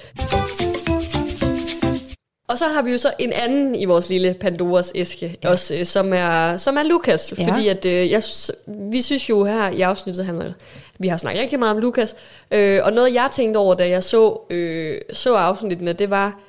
[2.48, 5.50] Og så har vi jo så en anden i vores lille Pandoras æske, ja.
[5.50, 7.34] også, øh, som, er, som er Lukas.
[7.38, 7.46] Ja.
[7.46, 8.22] Fordi at, øh, jeg,
[8.66, 10.54] vi synes jo her i afsnittet, han
[10.98, 12.16] vi har snakket rigtig meget om Lukas.
[12.50, 16.40] Øh, og noget jeg tænkte over, da jeg så, øh, så afsnittene, det var,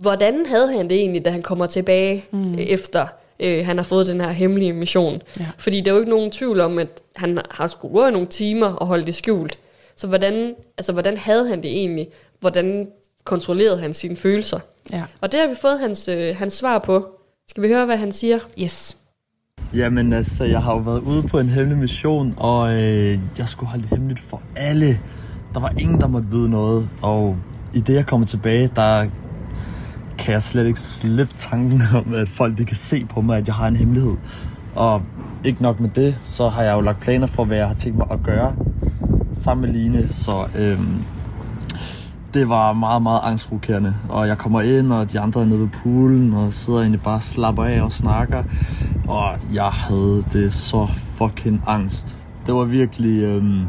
[0.00, 2.58] hvordan havde han det egentlig, da han kommer tilbage mm.
[2.58, 3.06] efter
[3.44, 5.22] øh, han har fået den her hemmelige mission.
[5.40, 5.46] Ja.
[5.58, 8.26] Fordi der er jo ikke nogen tvivl om, at han har skulle gå i nogle
[8.26, 9.58] timer og holde det skjult.
[9.96, 12.08] Så hvordan, altså, hvordan havde han det egentlig?
[12.40, 12.88] Hvordan
[13.24, 14.60] kontrollerede han sine følelser?
[14.92, 15.02] Ja.
[15.20, 17.06] Og det har vi fået hans, øh, hans svar på.
[17.48, 18.38] Skal vi høre, hvad han siger?
[18.62, 18.96] Yes.
[19.74, 23.70] Jamen altså, jeg har jo været ude på en hemmelig mission, og øh, jeg skulle
[23.70, 25.00] holde det hemmeligt for alle.
[25.54, 27.36] Der var ingen, der måtte vide noget, og
[27.74, 29.06] i det jeg kommer tilbage, der
[30.18, 33.46] kan jeg slet ikke slippe tanken om, at folk de kan se på mig, at
[33.46, 34.16] jeg har en hemmelighed.
[34.74, 35.02] Og
[35.44, 37.98] ikke nok med det, så har jeg jo lagt planer for, hvad jeg har tænkt
[37.98, 38.56] mig at gøre
[39.32, 40.08] sammen med Line.
[40.12, 41.04] Så øhm,
[42.34, 43.94] det var meget, meget angstprovokerende.
[44.08, 47.16] Og jeg kommer ind, og de andre er nede ved poolen, og sidder egentlig bare
[47.16, 48.42] og slapper af og snakker.
[49.08, 50.88] Og jeg havde det så
[51.18, 52.16] fucking angst.
[52.46, 53.60] Det var virkelig, øhm,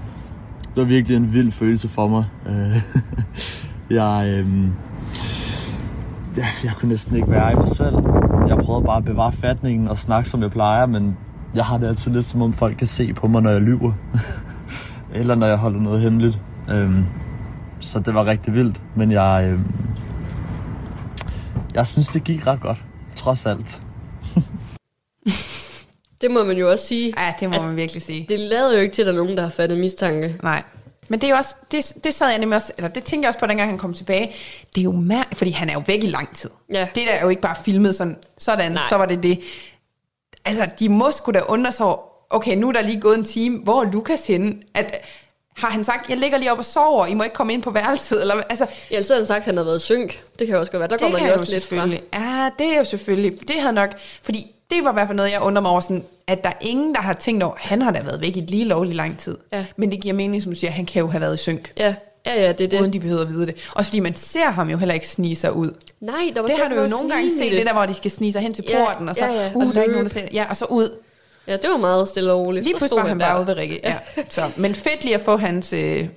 [0.75, 2.25] det var virkelig en vild følelse for mig.
[3.89, 4.71] jeg, øhm,
[6.37, 7.95] jeg, jeg kunne næsten ikke være i mig selv.
[8.47, 11.17] Jeg prøvede bare at bevare fatningen og snakke, som jeg plejer, men
[11.55, 13.93] jeg har det altid lidt som om folk kan se på mig, når jeg lyver.
[15.19, 16.37] Eller når jeg holder noget hemmeligt.
[16.69, 17.05] Øhm,
[17.79, 19.65] så det var rigtig vildt, men jeg, øhm,
[21.73, 22.83] jeg synes, det gik ret godt,
[23.15, 23.81] trods alt.
[26.21, 27.13] det må man jo også sige.
[27.17, 28.25] Ja, det må altså, man virkelig sige.
[28.29, 30.35] Det lader jo ikke til, at der er nogen, der har fattet mistanke.
[30.43, 30.63] Nej.
[31.09, 33.29] Men det er jo også, det, det sad jeg nemlig også, eller det tænkte jeg
[33.29, 34.35] også på, dengang han kom tilbage.
[34.75, 36.49] Det er jo mærkeligt, fordi han er jo væk i lang tid.
[36.73, 36.87] Ja.
[36.95, 38.83] Det der er jo ikke bare filmet sådan, sådan Nej.
[38.89, 39.39] så var det det.
[40.45, 41.85] Altså, de må skulle da undre sig
[42.29, 44.55] okay, nu er der lige gået en time, hvor er Lukas henne?
[44.73, 45.01] At,
[45.57, 47.71] har han sagt, jeg ligger lige op og sover, I må ikke komme ind på
[47.71, 48.21] værelset?
[48.21, 50.21] Eller, altså, ja, så har han sagt, at han har været synk.
[50.39, 50.89] Det kan jo også godt være.
[50.89, 51.87] Der går man jo også lidt fra.
[52.13, 53.47] Ja, det er jo selvfølgelig.
[53.47, 53.89] Det havde nok,
[54.23, 56.57] fordi det var i hvert fald noget, jeg undrer mig over, sådan, at der er
[56.61, 59.37] ingen, der har tænkt over, han har da været væk i lige lovlig lang tid.
[59.51, 59.65] Ja.
[59.77, 61.73] Men det giver mening, som du siger, han kan jo have været i synk.
[61.77, 61.95] Ja,
[62.25, 62.81] ja, ja det er det.
[62.81, 63.71] Uden de behøver at vide det.
[63.75, 65.71] Også fordi man ser ham jo heller ikke snige sig ud.
[66.01, 67.57] Nej, der var Det har du jo nogle gange set, det.
[67.57, 69.51] det der, hvor de skal snige sig hen til porten, ja, og så, ja, ja.
[69.55, 70.89] uh, og der er ikke nogen, der ser Ja, og så ud.
[71.47, 72.65] Ja, det var meget stille og roligt.
[72.65, 73.79] Lige pludselig var han bare ude ved Rikke.
[73.83, 73.97] Ja.
[74.29, 76.07] Så, men fedt lige at få hans øh,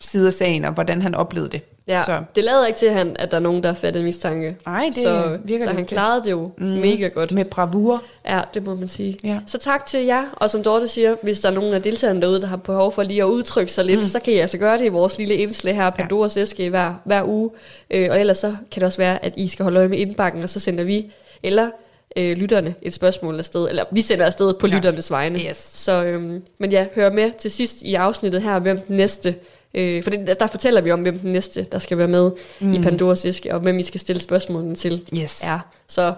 [0.00, 1.69] side af sagen, og hvordan han oplevede det.
[1.88, 2.22] Ja, så.
[2.34, 4.56] det lader ikke til, at, han, at der er nogen, der har fattet mistanke.
[4.66, 6.66] Nej, det så, virker Så han klarede det jo mm.
[6.66, 7.32] mega godt.
[7.32, 8.02] Med bravur.
[8.28, 9.18] Ja, det må man sige.
[9.24, 9.38] Ja.
[9.46, 12.40] Så tak til jer, og som Dorte siger, hvis der er nogen af deltagerne derude,
[12.40, 14.06] der har behov for lige at udtrykke sig lidt, mm.
[14.06, 16.42] så kan I altså gøre det i vores lille indslag her, Pandoras ja.
[16.42, 17.50] æske, hver, hver uge.
[17.90, 20.42] Øh, og ellers så kan det også være, at I skal holde øje med indbakken,
[20.42, 21.12] og så sender vi,
[21.42, 21.70] eller
[22.16, 24.74] øh, lytterne et spørgsmål afsted, eller vi sender afsted på ja.
[24.74, 25.38] lytternes vegne.
[25.38, 25.70] Yes.
[25.72, 29.34] Så, øhm, men ja, hør med til sidst i afsnittet her, hvem den næste,
[29.74, 32.72] øh, for det, der fortæller vi om, hvem den næste, der skal være med mm.
[32.72, 35.08] i Pandoras æske, og hvem vi skal stille spørgsmålene til.
[35.14, 35.42] Yes.
[35.44, 35.58] Ja,
[35.88, 36.14] så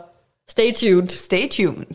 [0.48, 1.08] stay tuned.
[1.08, 1.86] Stay tuned.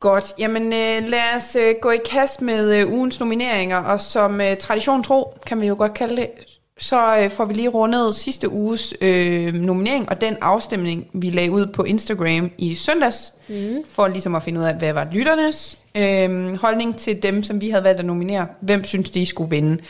[0.00, 4.40] Godt, jamen øh, lad os øh, gå i kast med øh, ugens nomineringer, og som
[4.40, 6.30] øh, tradition tro, kan vi jo godt kalde det,
[6.78, 11.50] så øh, får vi lige rundet sidste uges øh, nominering og den afstemning, vi lagde
[11.50, 13.84] ud på Instagram i søndags, mm.
[13.88, 17.70] for ligesom at finde ud af, hvad var lytternes øh, holdning til dem, som vi
[17.70, 18.46] havde valgt at nominere.
[18.60, 19.82] Hvem synes, de skulle vinde?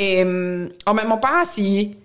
[0.00, 1.96] Øh, og man må bare sige,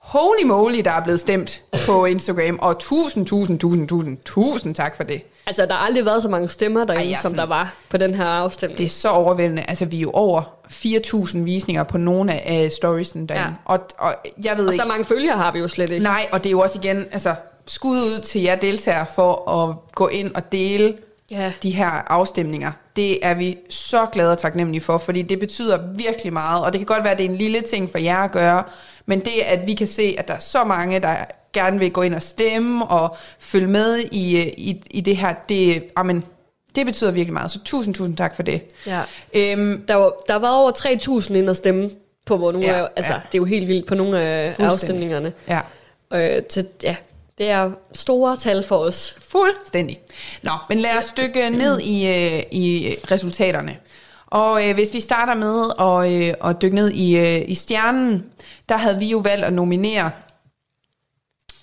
[0.00, 4.96] holy moly, der er blevet stemt på Instagram, og tusind, tusind, tusind, tusind, tusind tak
[4.96, 5.22] for det.
[5.46, 7.96] Altså, der har aldrig været så mange stemmer derinde, Ej, som sådan, der var på
[7.96, 8.78] den her afstemning.
[8.78, 9.64] Det er så overvældende.
[9.68, 13.46] Altså, vi er jo over 4.000 visninger på nogle af storiesen derinde.
[13.48, 13.54] Ja.
[13.64, 14.14] Og, og
[14.44, 14.82] jeg ved og ikke...
[14.82, 16.02] så mange følgere har vi jo slet ikke.
[16.02, 17.34] Nej, og det er jo også igen, altså,
[17.66, 20.94] skud ud til jer deltagere for at gå ind og dele
[21.30, 21.52] ja.
[21.62, 22.72] de her afstemninger.
[22.96, 26.78] Det er vi så glade og taknemmelige for, fordi det betyder virkelig meget, og det
[26.78, 28.62] kan godt være, at det er en lille ting for jer at gøre,
[29.06, 31.16] men det, at vi kan se, at der er så mange, der
[31.52, 35.84] gerne vil gå ind og stemme og følge med i, i, i det her, det,
[35.96, 36.24] amen,
[36.74, 37.50] det betyder virkelig meget.
[37.50, 38.62] Så tusind, tusind tak for det.
[38.86, 39.02] Ja.
[39.34, 40.70] Øhm, der, var, der var over
[41.20, 41.90] 3.000 ind og stemme
[42.26, 43.18] på hvor nogle ja, af, altså, ja.
[43.18, 45.32] det er jo helt vildt på nogle af afstemningerne.
[45.48, 45.60] Ja.
[46.12, 46.96] Øh, til, ja,
[47.38, 49.16] Det er store tal for os.
[49.28, 50.00] Fuldstændig.
[50.42, 53.76] Nå, men lad os dykke ned i, øh, i resultaterne.
[54.26, 58.24] Og øh, hvis vi starter med at, øh, at dykke ned i, øh, i stjernen,
[58.68, 60.10] der havde vi jo valgt at nominere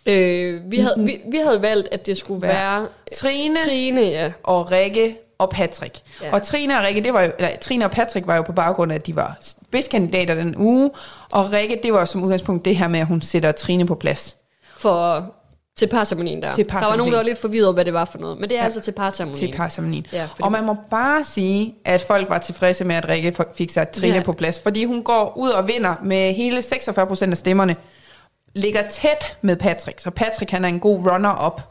[0.06, 4.32] Øh, vi, havde, vi, vi havde valgt, at det skulle være, være Trine, Trine ja.
[4.44, 6.00] og Rikke og Patrick.
[6.22, 6.34] Ja.
[6.34, 8.92] Og Trine og Rikke, det var jo, eller, Trine og Patrick var jo på baggrund
[8.92, 10.92] af, at de var spidskandidater den uge,
[11.32, 14.36] og Rikke, det var som udgangspunkt det her med, at hun sætter Trine på plads.
[14.78, 15.32] For
[15.80, 16.54] til parceremonien der.
[16.54, 18.50] Til par der var nogen, der var lidt forvirret hvad det var for noget, men
[18.50, 18.66] det er ja.
[18.66, 19.50] altså til parceremonien.
[19.50, 20.06] Til parceremonien.
[20.14, 20.44] Ja, fordi...
[20.44, 24.16] Og man må bare sige, at folk var tilfredse med, at Rikke fik sat Trine
[24.16, 24.24] ja.
[24.24, 27.76] på plads, fordi hun går ud og vinder med hele 46% af stemmerne
[28.60, 31.62] ligger tæt med Patrick, så Patrick han er en god runner-up.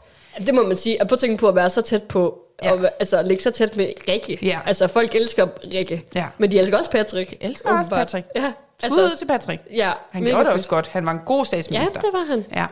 [0.45, 1.01] Det må man sige.
[1.01, 2.71] Og på tænke på at være så tæt på, ja.
[2.71, 4.39] og altså ligge så tæt med Rikke.
[4.41, 4.59] Ja.
[4.65, 6.25] Altså folk elsker Rikke, ja.
[6.37, 7.29] men de elsker også Patrick.
[7.29, 8.27] De elsker også Patrick.
[8.35, 8.51] Ja.
[8.83, 9.61] Altså, ud til Patrick.
[9.75, 10.87] Ja, han gjorde det også godt.
[10.87, 12.01] Han var en god statsminister.
[12.03, 12.45] Ja, det var han.
[12.55, 12.65] Ja.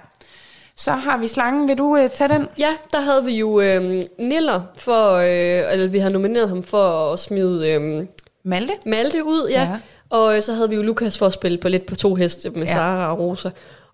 [0.75, 1.67] Så har vi slangen.
[1.67, 2.47] Vil du uh, tage den?
[2.57, 7.13] Ja, der havde vi jo øh, Niller, for, øh, eller vi har nomineret ham for
[7.13, 7.71] at smide...
[7.71, 8.05] Øh,
[8.43, 8.73] Malte?
[8.85, 9.61] Malte ud, ja.
[9.61, 9.77] ja.
[10.09, 12.49] Og øh, så havde vi jo Lukas for at spille på lidt på to heste
[12.49, 12.73] med ja.
[12.73, 13.49] Sara og Rosa.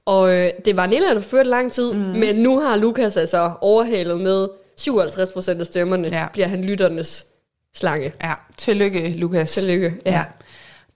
[0.05, 1.99] Og øh, det var Nilla, der førte lang tid, mm.
[1.99, 4.47] men nu har Lukas altså overhalet med
[4.77, 6.27] 57 procent af stemmerne, ja.
[6.33, 7.25] bliver han lytternes
[7.75, 8.13] slange.
[8.23, 9.51] Ja, tillykke Lukas.
[9.51, 10.11] Tillykke, ja.
[10.11, 10.23] ja.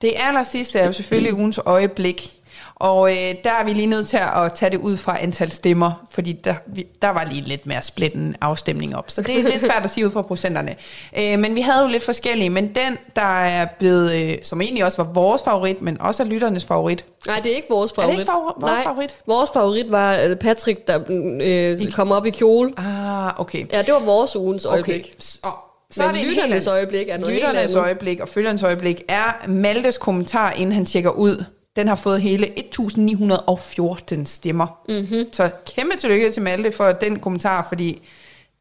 [0.02, 2.37] Det aller sidste er jo selvfølgelig ugens øjeblik.
[2.80, 5.92] Og øh, der er vi lige nødt til at tage det ud fra antal stemmer,
[6.12, 9.10] fordi der, vi, der var lige lidt mere splitten afstemning op.
[9.12, 10.76] Så det er lidt svært at sige ud fra procenterne.
[11.20, 14.86] Øh, men vi havde jo lidt forskellige, men den, der er blevet, øh, som egentlig
[14.86, 17.06] også var vores favorit, men også er lytternes favorit.
[17.28, 18.10] Nej, det er ikke vores favorit.
[18.10, 19.16] Er det ikke favor- vores Nej, favorit?
[19.28, 21.00] vores favorit var øh, Patrick, der
[21.42, 21.90] øh, I...
[21.92, 22.74] kom op i kjole.
[22.78, 23.66] Ah, okay.
[23.72, 25.00] Ja, det var vores ugens øjeblik.
[25.00, 25.10] Okay.
[25.20, 25.48] Så,
[25.92, 29.98] så Men er det lytternes øjeblik er noget Lytternes øjeblik og følgernes øjeblik er Maltes
[29.98, 31.44] kommentar, inden han tjekker ud
[31.78, 34.82] den har fået hele 1914 stemmer.
[34.90, 35.34] Mm-hmm.
[35.34, 38.02] Så kæmpe tillykke til Malte for den kommentar, fordi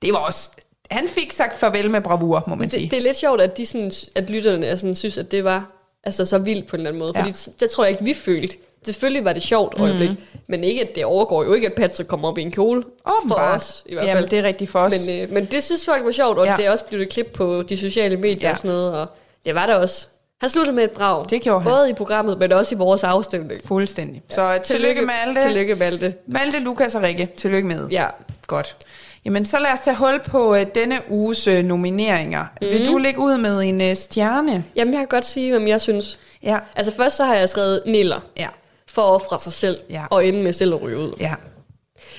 [0.02, 0.50] det var også...
[0.90, 2.90] Han fik sagt farvel med bravur, må man det, sige.
[2.90, 5.70] Det er lidt sjovt, at, de sådan, at lytterne er sådan, synes, at det var
[6.04, 7.12] altså, så vildt på en eller anden måde.
[7.14, 7.20] Ja.
[7.20, 8.56] Fordi det tror jeg ikke, vi følte.
[8.84, 10.16] Selvfølgelig var det sjovt øjeblik, mm.
[10.46, 12.82] men ikke at det overgår jo ikke, at Patrick kommer op i en kjole.
[13.06, 13.38] Åbenbart.
[13.38, 14.16] For os, i hvert fald.
[14.16, 15.06] Jamen, det er rigtigt for os.
[15.06, 16.54] Men, øh, men det synes folk var sjovt, og ja.
[16.56, 18.52] det er også blevet et klip på de sociale medier ja.
[18.52, 19.06] og sådan noget, og
[19.44, 20.06] det var der også.
[20.41, 21.26] Han sluttede med et brag.
[21.30, 21.70] Det gjorde han.
[21.72, 23.61] Både i programmet, men også i vores afstemning.
[23.64, 24.22] Fuldstændig.
[24.30, 24.34] Ja.
[24.34, 25.49] Så tillykke, tillykke Malte.
[25.49, 26.14] Tillykke Malte.
[26.26, 27.28] Malte, Lukas og Rikke.
[27.37, 27.89] Tillykke med.
[27.89, 28.07] Ja.
[28.47, 28.76] Godt.
[29.24, 32.45] Jamen, så lad os tage hul på uh, denne uges uh, nomineringer.
[32.62, 32.68] Mm.
[32.68, 34.64] Vil du lægge ud med en uh, stjerne?
[34.76, 36.18] Jamen, jeg kan godt sige, hvem jeg synes.
[36.43, 36.59] Ja.
[36.76, 38.20] Altså, først så har jeg skrevet Niller.
[38.37, 38.49] Ja.
[38.89, 39.78] For at ofre sig selv.
[39.91, 40.05] Ja.
[40.11, 41.12] Og ende med selv at ryge ud.
[41.20, 41.34] Ja.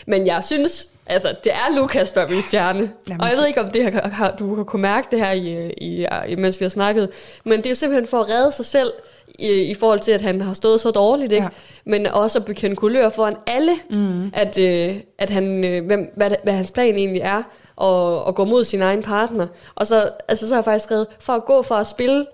[0.07, 2.91] Men jeg synes, Altså, det er Lukas, der er min stjerne.
[3.09, 5.31] Jamen, og jeg ved ikke, om det her, har, du har kunne mærke det her,
[5.31, 7.09] i, i, i, mens vi har snakket.
[7.45, 8.91] Men det er jo simpelthen for at redde sig selv,
[9.39, 11.43] i, i forhold til, at han har stået så dårligt, ikke?
[11.43, 11.49] Ja.
[11.85, 14.31] men også at bekende kulør foran alle, mm.
[14.33, 17.43] at, øh, at han, øh, hvem, hvad, hvad hans plan egentlig er,
[17.75, 19.47] og, og gå mod sin egen partner.
[19.75, 22.25] Og så, altså, så har jeg faktisk skrevet, for at gå fra at spille,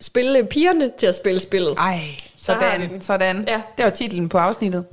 [0.00, 1.74] spille pigerne til at spille spillet.
[1.78, 1.98] Ej,
[2.36, 3.44] sådan, sådan.
[3.48, 3.62] Ja.
[3.76, 4.84] Det var titlen på afsnittet.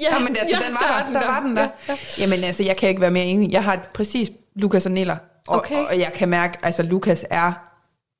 [0.00, 1.62] Ja, ja men altså, ja, den var der, der, der, var den der.
[1.62, 1.96] Ja, ja.
[2.20, 3.52] Jamen altså, jeg kan ikke være mere enig.
[3.52, 5.16] Jeg har præcis Lukas og Niller,
[5.48, 5.84] og, okay.
[5.84, 7.52] og jeg kan mærke, altså Lukas er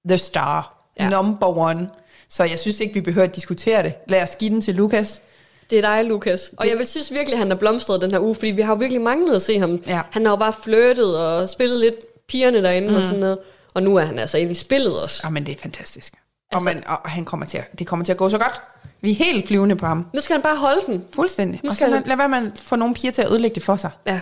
[0.09, 1.09] the star, ja.
[1.09, 1.89] number one.
[2.29, 3.95] Så jeg synes ikke, vi behøver at diskutere det.
[4.07, 5.23] Lad os give den til Lukas.
[5.71, 6.51] Det er dig, Lukas.
[6.57, 6.71] Og det...
[6.71, 8.79] jeg vil synes virkelig, at han er blomstret den her uge, fordi vi har jo
[8.79, 9.83] virkelig manglet at se ham.
[9.87, 10.01] Ja.
[10.11, 11.95] Han har jo bare flyttet og spillet lidt
[12.29, 12.95] pigerne derinde mm.
[12.95, 13.39] og sådan noget.
[13.75, 15.21] Og nu er han altså egentlig spillet os.
[15.25, 16.15] Ja, men det er fantastisk.
[16.53, 18.61] Altså, og, man, og han kommer til at, det kommer til at gå så godt.
[19.01, 20.07] Vi er helt flyvende på ham.
[20.15, 21.05] Nu skal han bare holde den.
[21.15, 21.61] Fuldstændig.
[21.65, 22.07] Nu skal og så han...
[22.07, 23.91] lad være med at få nogle piger til at ødelægge det for sig.
[24.07, 24.21] Ja.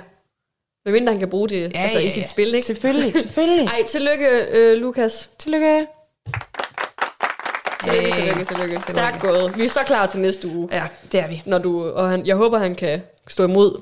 [0.83, 2.67] Hvad mindre han kan bruge det ja, altså, ja, i sit spil, ikke?
[2.67, 3.67] Selvfølgelig, selvfølgelig.
[3.67, 5.31] Ej, tillykke, øh, Lukas.
[5.39, 5.87] Tillykke.
[7.85, 8.83] Tillykke, tillykke, tillykke.
[8.89, 9.59] Stærkt gået.
[9.59, 10.69] Vi er så klar til næste uge.
[10.73, 11.43] Ja, det er vi.
[11.47, 13.81] Når du, og han, jeg håber, han kan stå imod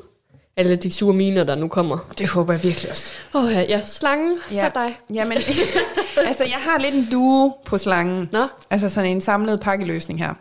[0.57, 1.99] alle de sure miner, der nu kommer.
[2.19, 3.13] Det håber jeg virkelig også.
[3.35, 4.57] Åh oh, ja, ja, slangen, ja.
[4.57, 4.99] så dig.
[5.15, 5.39] Jamen,
[6.29, 8.29] altså jeg har lidt en duo på slangen.
[8.33, 8.47] Nå?
[8.71, 10.35] Altså sådan en samlet pakkeløsning her.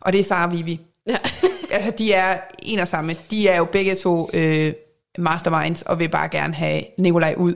[0.00, 0.80] Og det er Sara og Vivi.
[1.06, 1.16] Ja.
[1.70, 3.16] altså, de er en og samme.
[3.30, 4.72] De er jo begge to øh,
[5.18, 7.54] masterminds, og vil bare gerne have Nikolaj ud.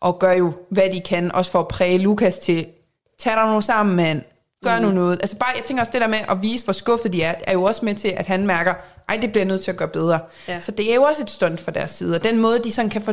[0.00, 2.66] Og gør jo, hvad de kan, også for at præge Lukas til,
[3.18, 4.22] tag dig nu sammen, mand.
[4.64, 4.84] Gør mm.
[4.84, 5.18] nu noget.
[5.20, 7.52] Altså bare, jeg tænker også det der med at vise, hvor skuffet de er, er
[7.52, 8.74] jo også med til, at han mærker,
[9.08, 10.20] ej, det bliver nødt til at gøre bedre.
[10.48, 10.60] Ja.
[10.60, 12.16] Så det er jo også et stunt for deres side.
[12.16, 13.12] Og den måde, de sådan kan få,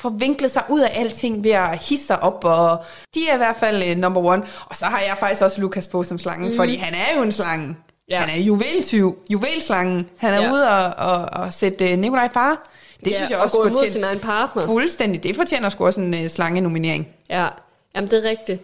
[0.00, 2.84] forvinkle sig ud af alting ved at hisse sig op, og
[3.14, 4.42] de er i hvert fald uh, number one.
[4.64, 6.56] Og så har jeg faktisk også Lukas på som slangen, mm.
[6.56, 7.76] fordi han er jo en slange.
[8.10, 8.18] Ja.
[8.18, 10.06] Han er juveltyv, juvelslangen.
[10.16, 10.52] Han er ja.
[10.52, 12.70] ude og, og, og sætte uh, Nikolaj far.
[13.04, 14.66] Det ja, synes jeg også og gå imod sin egen partner.
[14.66, 15.22] Fuldstændig.
[15.22, 17.08] Det fortjener sgu også en uh, slange-nominering.
[17.30, 17.48] Ja,
[17.96, 18.62] Jamen, det er rigtigt.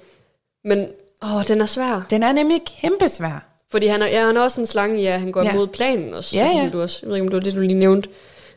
[0.64, 0.88] Men
[1.22, 2.06] åh, den er svær.
[2.10, 3.44] Den er nemlig kæmpe svær.
[3.70, 5.52] Fordi han er, ja, han er også en slange, ja, han går ja.
[5.52, 6.36] imod planen også.
[6.36, 6.68] Ja, altså, ja.
[6.68, 6.98] Du også.
[7.02, 8.08] Jeg ved ikke, om det var det, du lige nævnte.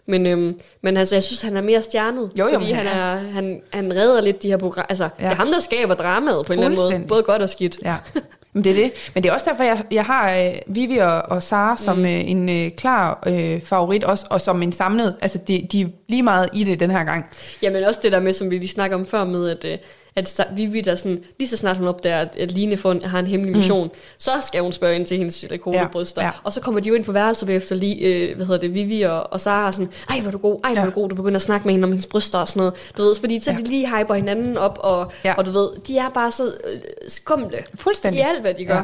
[0.06, 2.32] Men, øhm, men altså, jeg synes, han er mere stjernet.
[2.40, 4.88] Jo, jo, fordi han, er, han, han redder lidt de her programmer.
[4.90, 5.24] Altså, ja.
[5.24, 7.08] det er ham, der skaber dramaet på en eller anden måde.
[7.08, 7.78] Både godt og skidt.
[7.84, 7.96] Ja.
[8.58, 9.12] Men det er det.
[9.14, 12.06] Men det er også derfor, jeg, jeg har øh, Vivi og, og Sara som mm.
[12.06, 15.16] øh, en øh, klar øh, favorit, også, og som en samlet.
[15.22, 17.26] Altså, de, de er lige meget i det den her gang.
[17.62, 19.78] Jamen også det der med, som vi lige snakker om før, med at, øh,
[20.18, 23.28] at Vivi, der sådan, lige så snart hun opdager, at Line får en, har en
[23.28, 23.58] hemmelig mm.
[23.58, 23.94] mission, mm.
[24.18, 26.22] så skal hun spørge ind til hendes silikonebryster.
[26.22, 26.34] Ja, ja.
[26.44, 29.02] Og så kommer de jo ind på værelset efter lige, øh, hvad hedder det, Vivi
[29.02, 31.16] og, og Sara, og sådan, ej, hvor du god, ej, hvor er du god, du
[31.16, 32.74] begynder at snakke med hende om hendes bryster og sådan noget.
[32.98, 33.58] Du ved, fordi så ja.
[33.58, 35.34] de lige hyper hinanden op, og, ja.
[35.34, 37.64] og du ved, de er bare så øh, skumle.
[37.76, 38.20] Fuldstændig.
[38.20, 38.76] I alt, hvad de gør.
[38.76, 38.82] Ja.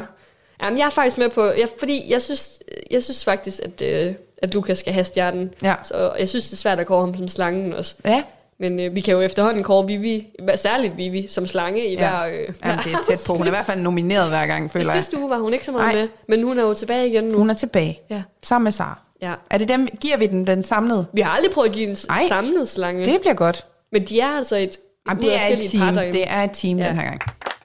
[0.64, 2.58] Jamen, jeg er faktisk med på, jeg, fordi jeg synes,
[2.90, 5.54] jeg synes faktisk, at, øh, at Lukas skal have stjernen.
[5.62, 5.74] Ja.
[5.82, 7.94] Så jeg synes, det er svært at kåre ham som slangen også.
[8.04, 8.22] Ja.
[8.58, 10.26] Men øh, vi kan jo efterhånden kåre Vivi,
[10.56, 11.98] særligt Vivi, som slange i ja.
[11.98, 12.26] hver...
[12.26, 13.32] Øh, Jamen, det er tæt på.
[13.34, 15.02] Hun er i hvert fald nomineret hver gang, føler jeg.
[15.02, 16.00] sidste uge var hun ikke så meget Nej.
[16.00, 17.38] med, men hun er jo tilbage igen nu.
[17.38, 18.00] Hun er tilbage.
[18.10, 18.22] Ja.
[18.42, 18.98] Sammen med Sara.
[19.22, 19.34] Ja.
[19.50, 21.06] Er det dem, giver vi den, den samlede?
[21.12, 23.04] Vi har aldrig prøvet at give en Ej, samlet slange.
[23.04, 23.66] det bliver godt.
[23.92, 24.78] Men de er altså et
[25.08, 25.94] Jamen, det er et team.
[25.94, 26.88] Det er et team ja.
[26.88, 27.20] den her gang.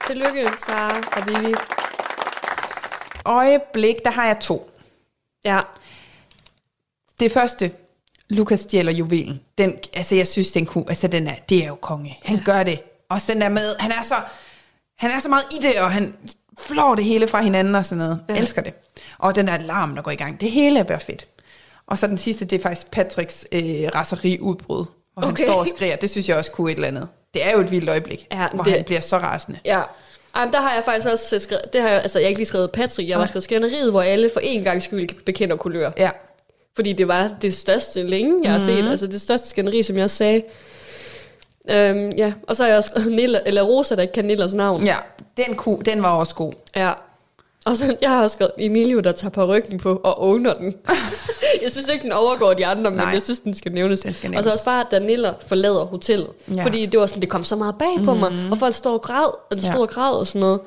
[0.06, 1.54] Tillykke, Sara og Vivi.
[3.26, 4.70] Øjeblik, der har jeg to.
[5.44, 5.60] Ja.
[7.20, 7.70] Det første,
[8.30, 9.40] Lukas stjæler juvelen.
[9.58, 12.18] Den, altså, jeg synes, den kunne, altså, den er, det er jo konge.
[12.22, 12.42] Han ja.
[12.44, 12.82] gør det.
[13.08, 14.14] Og den der med, han er så,
[14.98, 16.14] han er så meget i det, og han
[16.58, 18.20] flår det hele fra hinanden og sådan noget.
[18.28, 18.34] Ja.
[18.34, 18.74] Elsker det.
[19.18, 20.40] Og den der alarm, der går i gang.
[20.40, 21.26] Det hele er bare fedt.
[21.86, 23.62] Og så den sidste, det er faktisk Patricks øh,
[23.94, 24.84] raseriudbrud.
[25.14, 25.26] Hvor okay.
[25.26, 25.96] han står og skriger.
[25.96, 27.08] Det synes jeg også kunne et eller andet.
[27.34, 29.58] Det er jo et vildt øjeblik, ja, hvor det, han bliver så rasende.
[29.64, 29.82] Ja,
[30.34, 32.46] Ej, der har jeg faktisk også skrevet, det har jeg, altså jeg har ikke lige
[32.46, 35.90] skrevet Patrick, jeg har skrevet skænderiet, hvor alle for en gang skyld bekender kulør.
[35.98, 36.10] Ja.
[36.74, 38.84] Fordi det var det største længe, jeg har mm-hmm.
[38.84, 38.90] set.
[38.90, 40.42] Altså det største skænderi, som jeg også sagde.
[41.70, 44.54] Øhm, ja, og så har jeg også skrevet Nilla, eller Rosa, der ikke kan Nillers
[44.54, 44.84] navn.
[44.84, 44.96] Ja,
[45.36, 46.52] den, ku, den var også god.
[46.76, 46.92] Ja.
[47.66, 50.74] Og så jeg har også skrevet Emilio, der tager på ryggen på og owner den.
[51.62, 53.08] jeg synes ikke, den overgår de andre, men Nej.
[53.08, 54.00] jeg synes, den skal nævnes.
[54.00, 54.38] Den skal nævnes.
[54.38, 56.28] Og så også bare, da Nilla forlader hotellet.
[56.54, 56.64] Ja.
[56.64, 58.36] Fordi det var sådan, det kom så meget bag på mm-hmm.
[58.36, 59.70] mig, og folk står og græd, og det ja.
[59.70, 60.60] stod og græd og sådan noget.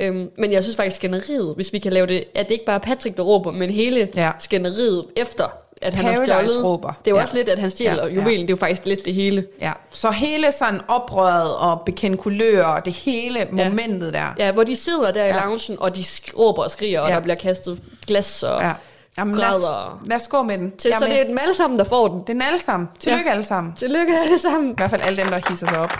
[0.00, 2.76] Øhm, men jeg synes faktisk, skænderiet, hvis vi kan lave det, at det ikke bare
[2.76, 4.30] er Patrick, der råber, men hele ja.
[4.38, 5.44] skænderiet efter,
[5.82, 6.64] at han Paradise har stjålet.
[6.64, 6.88] Råber.
[6.88, 7.22] Det er jo ja.
[7.22, 8.40] også lidt, at han stjæler ja, juvelen.
[8.40, 8.42] Ja.
[8.42, 9.46] Det er jo faktisk lidt det hele.
[9.60, 9.72] Ja.
[9.90, 13.68] Så hele sådan oprøret og bekendt kulør og det hele ja.
[13.68, 14.34] momentet der.
[14.38, 15.36] Ja, hvor de sidder der ja.
[15.36, 16.04] i loungen, og de
[16.38, 17.14] råber og skriger, og ja.
[17.14, 18.72] der bliver kastet glas og ja.
[19.18, 19.62] Jamen, lad, os,
[20.06, 20.72] lad os gå med den.
[20.76, 22.20] Til, så det er dem alle sammen, der får den.
[22.20, 22.88] Det er den alle sammen.
[22.98, 23.30] Tillykke ja.
[23.30, 23.72] alle sammen.
[23.74, 24.70] Tillykke alle sammen.
[24.70, 25.92] I hvert fald alle dem, der hisser sig op.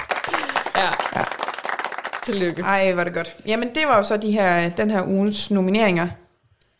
[0.76, 0.88] Ja.
[1.16, 1.22] ja.
[2.27, 2.62] Tillykke.
[2.62, 3.37] Ej, var det godt.
[3.47, 6.09] Jamen, det var jo så de her, den her ugens nomineringer.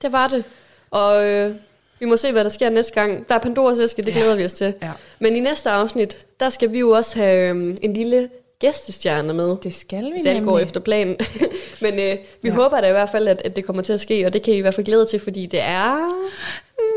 [0.03, 0.45] Det var det.
[0.91, 1.55] Og øh,
[2.01, 3.29] vi må se, hvad der sker næste gang.
[3.29, 4.37] Der er Pandoras æske, det glæder ja.
[4.37, 4.75] vi os til.
[4.83, 4.91] Ja.
[5.19, 8.29] Men i næste afsnit, der skal vi jo også have øh, en lille
[8.59, 9.57] gæstestjerne med.
[9.63, 11.17] Det skal vi Hvis alt går efter planen.
[11.83, 12.55] Men øh, vi ja.
[12.55, 14.55] håber da i hvert fald, at, at det kommer til at ske, og det kan
[14.55, 15.97] I i hvert fald glæde til, fordi det er...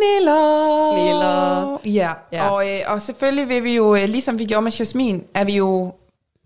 [0.01, 0.95] Niller.
[1.05, 1.81] Niller.
[1.85, 2.49] Ja, ja.
[2.49, 5.55] Og, øh, og selvfølgelig vil vi jo, øh, ligesom vi gjorde med Jasmin, er vi
[5.55, 5.93] jo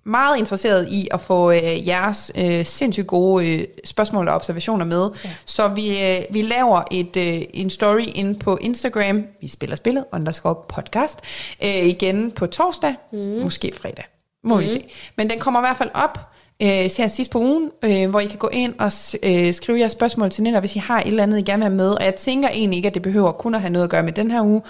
[0.05, 5.09] meget interesseret i at få øh, jeres øh, sindssygt gode øh, spørgsmål og observationer med.
[5.25, 5.29] Ja.
[5.45, 9.23] Så vi, øh, vi laver et øh, en story ind på Instagram.
[9.41, 11.19] Vi spiller spillet, underscore podcast.
[11.63, 13.19] Øh, igen på torsdag, mm.
[13.19, 14.05] måske fredag.
[14.43, 14.61] Må mm.
[14.61, 14.85] vi se.
[15.15, 16.19] Men den kommer i hvert fald op
[16.61, 18.91] øh, her sidst på ugen, øh, hvor I kan gå ind og
[19.23, 21.63] øh, skrive jeres spørgsmål til Nina, hvis I har et eller andet, I gerne vil
[21.63, 21.91] have med.
[21.91, 24.13] Og jeg tænker egentlig ikke, at det behøver kun at have noget at gøre med
[24.13, 24.61] den her uge.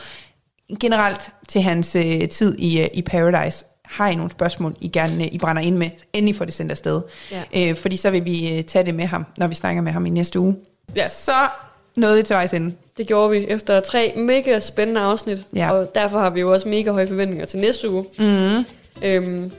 [0.79, 5.27] Generelt til hans øh, tid i, øh, i Paradise har I nogle spørgsmål, I gerne
[5.27, 7.01] I brænder ind med, endelig får det sendt afsted.
[7.31, 7.69] Ja.
[7.69, 10.05] Øh, fordi så vil vi øh, tage det med ham, når vi snakker med ham
[10.05, 10.55] i næste uge.
[10.95, 11.09] Ja.
[11.09, 11.47] Så
[11.95, 12.75] nåede vi til vejs ende.
[12.97, 15.71] Det gjorde vi efter tre mega spændende afsnit, ja.
[15.71, 18.05] og derfor har vi jo også mega høje forventninger til næste uge.
[18.19, 18.65] Mm.
[19.01, 19.51] Øhm,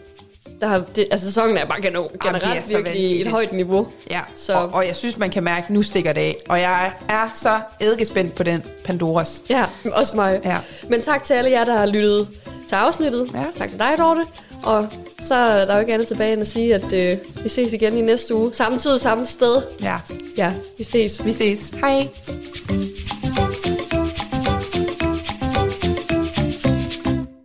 [0.61, 3.87] der har, det, altså sæsonen er bare generelt Jamen, virkelig et højt niveau.
[4.11, 4.53] Ja, så.
[4.53, 6.37] Og, og jeg synes, man kan mærke, at nu stikker det af.
[6.49, 9.43] Og jeg er så eddikespændt på den Pandoras.
[9.51, 10.41] Ja, også mig.
[10.45, 10.57] Ja.
[10.89, 12.28] Men tak til alle jer, der har lyttet
[12.71, 13.35] til afsnittet.
[13.35, 13.45] Ja.
[13.57, 14.27] Tak til dig, Dorte.
[14.64, 17.73] Og så er der jo ikke andet tilbage end at sige, at øh, vi ses
[17.73, 18.55] igen i næste uge.
[18.55, 19.62] Samme tid, samme sted.
[19.83, 19.97] Ja.
[20.39, 21.25] Ja, vi ses.
[21.25, 21.68] Vi ses.
[21.68, 22.09] Hej.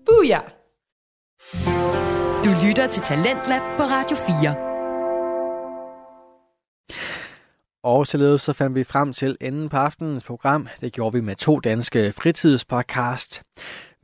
[0.06, 0.44] Booyah!
[2.46, 4.56] Du lytter til Talentlab på Radio 4.
[7.84, 10.68] Og således så fandt vi frem til enden på aftenens program.
[10.82, 13.42] Det gjorde vi med to danske fritidspodcast.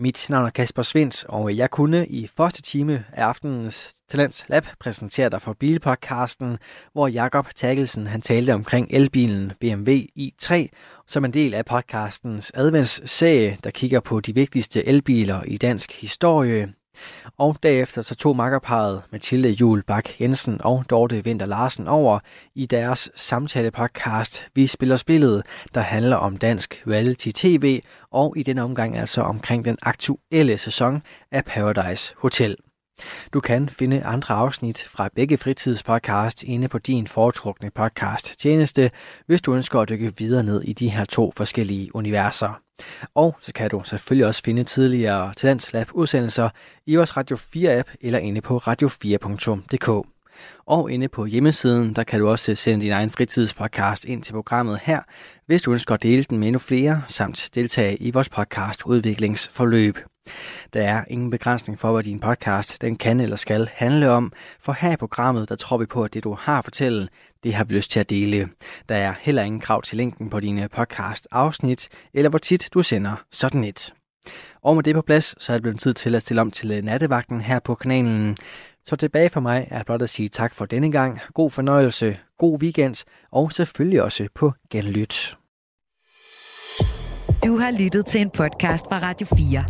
[0.02, 4.66] Mit navn er Kasper Svens, og jeg kunne i første time af aftenens Talents Lab
[4.80, 6.58] præsentere dig for bilpodcasten,
[6.94, 10.68] hvor Jakob Tagelsen han talte omkring elbilen BMW i3,
[11.08, 16.74] som en del af podcastens adventsserie, der kigger på de vigtigste elbiler i dansk historie.
[17.38, 22.20] Og derefter så tog makkerparet Mathilde Jul Bak Jensen og Dorte Vinter Larsen over
[22.56, 25.44] i deres samtale-podcast Vi spiller spillet,
[25.74, 27.82] der handler om dansk reality-tv,
[28.12, 32.56] og i den omgang altså omkring den aktuelle sæson af Paradise Hotel.
[33.34, 38.92] Du kan finde andre afsnit fra begge fritidspodcasts inde på din foretrukne podcast tjeneste,
[39.26, 42.62] hvis du ønsker at dykke videre ned i de her to forskellige universer.
[43.16, 46.50] Og så kan du selvfølgelig også finde tidligere Talentlab udsendelser
[46.86, 50.08] i vores Radio 4 app eller inde på radio4.dk.
[50.66, 54.80] Og inde på hjemmesiden, der kan du også sende din egen fritidspodcast ind til programmet
[54.84, 55.02] her,
[55.46, 59.98] hvis du ønsker at dele den med endnu flere, samt deltage i vores podcast udviklingsforløb.
[60.74, 64.76] Der er ingen begrænsning for, hvad din podcast den kan eller skal handle om, for
[64.80, 67.08] her i programmet, der tror vi på, at det du har at fortælle,
[67.44, 68.50] det har vi lyst til at dele.
[68.90, 72.84] Der er heller ingen krav til linken på dine podcast afsnit, eller hvor tit du
[72.84, 73.94] sender sådan et.
[74.62, 76.84] Og med det på plads, så er det blevet tid til at stille om til
[76.84, 78.38] nattevagten her på kanalen.
[78.86, 81.20] Så tilbage for mig er blot at sige tak for denne gang.
[81.34, 85.38] God fornøjelse, god weekend og selvfølgelig også på genlyt.
[87.46, 89.66] Du har lyttet til en podcast fra Radio 4.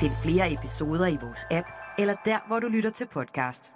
[0.00, 1.66] Find flere episoder i vores app,
[1.98, 3.72] eller der, hvor du lytter til podcast.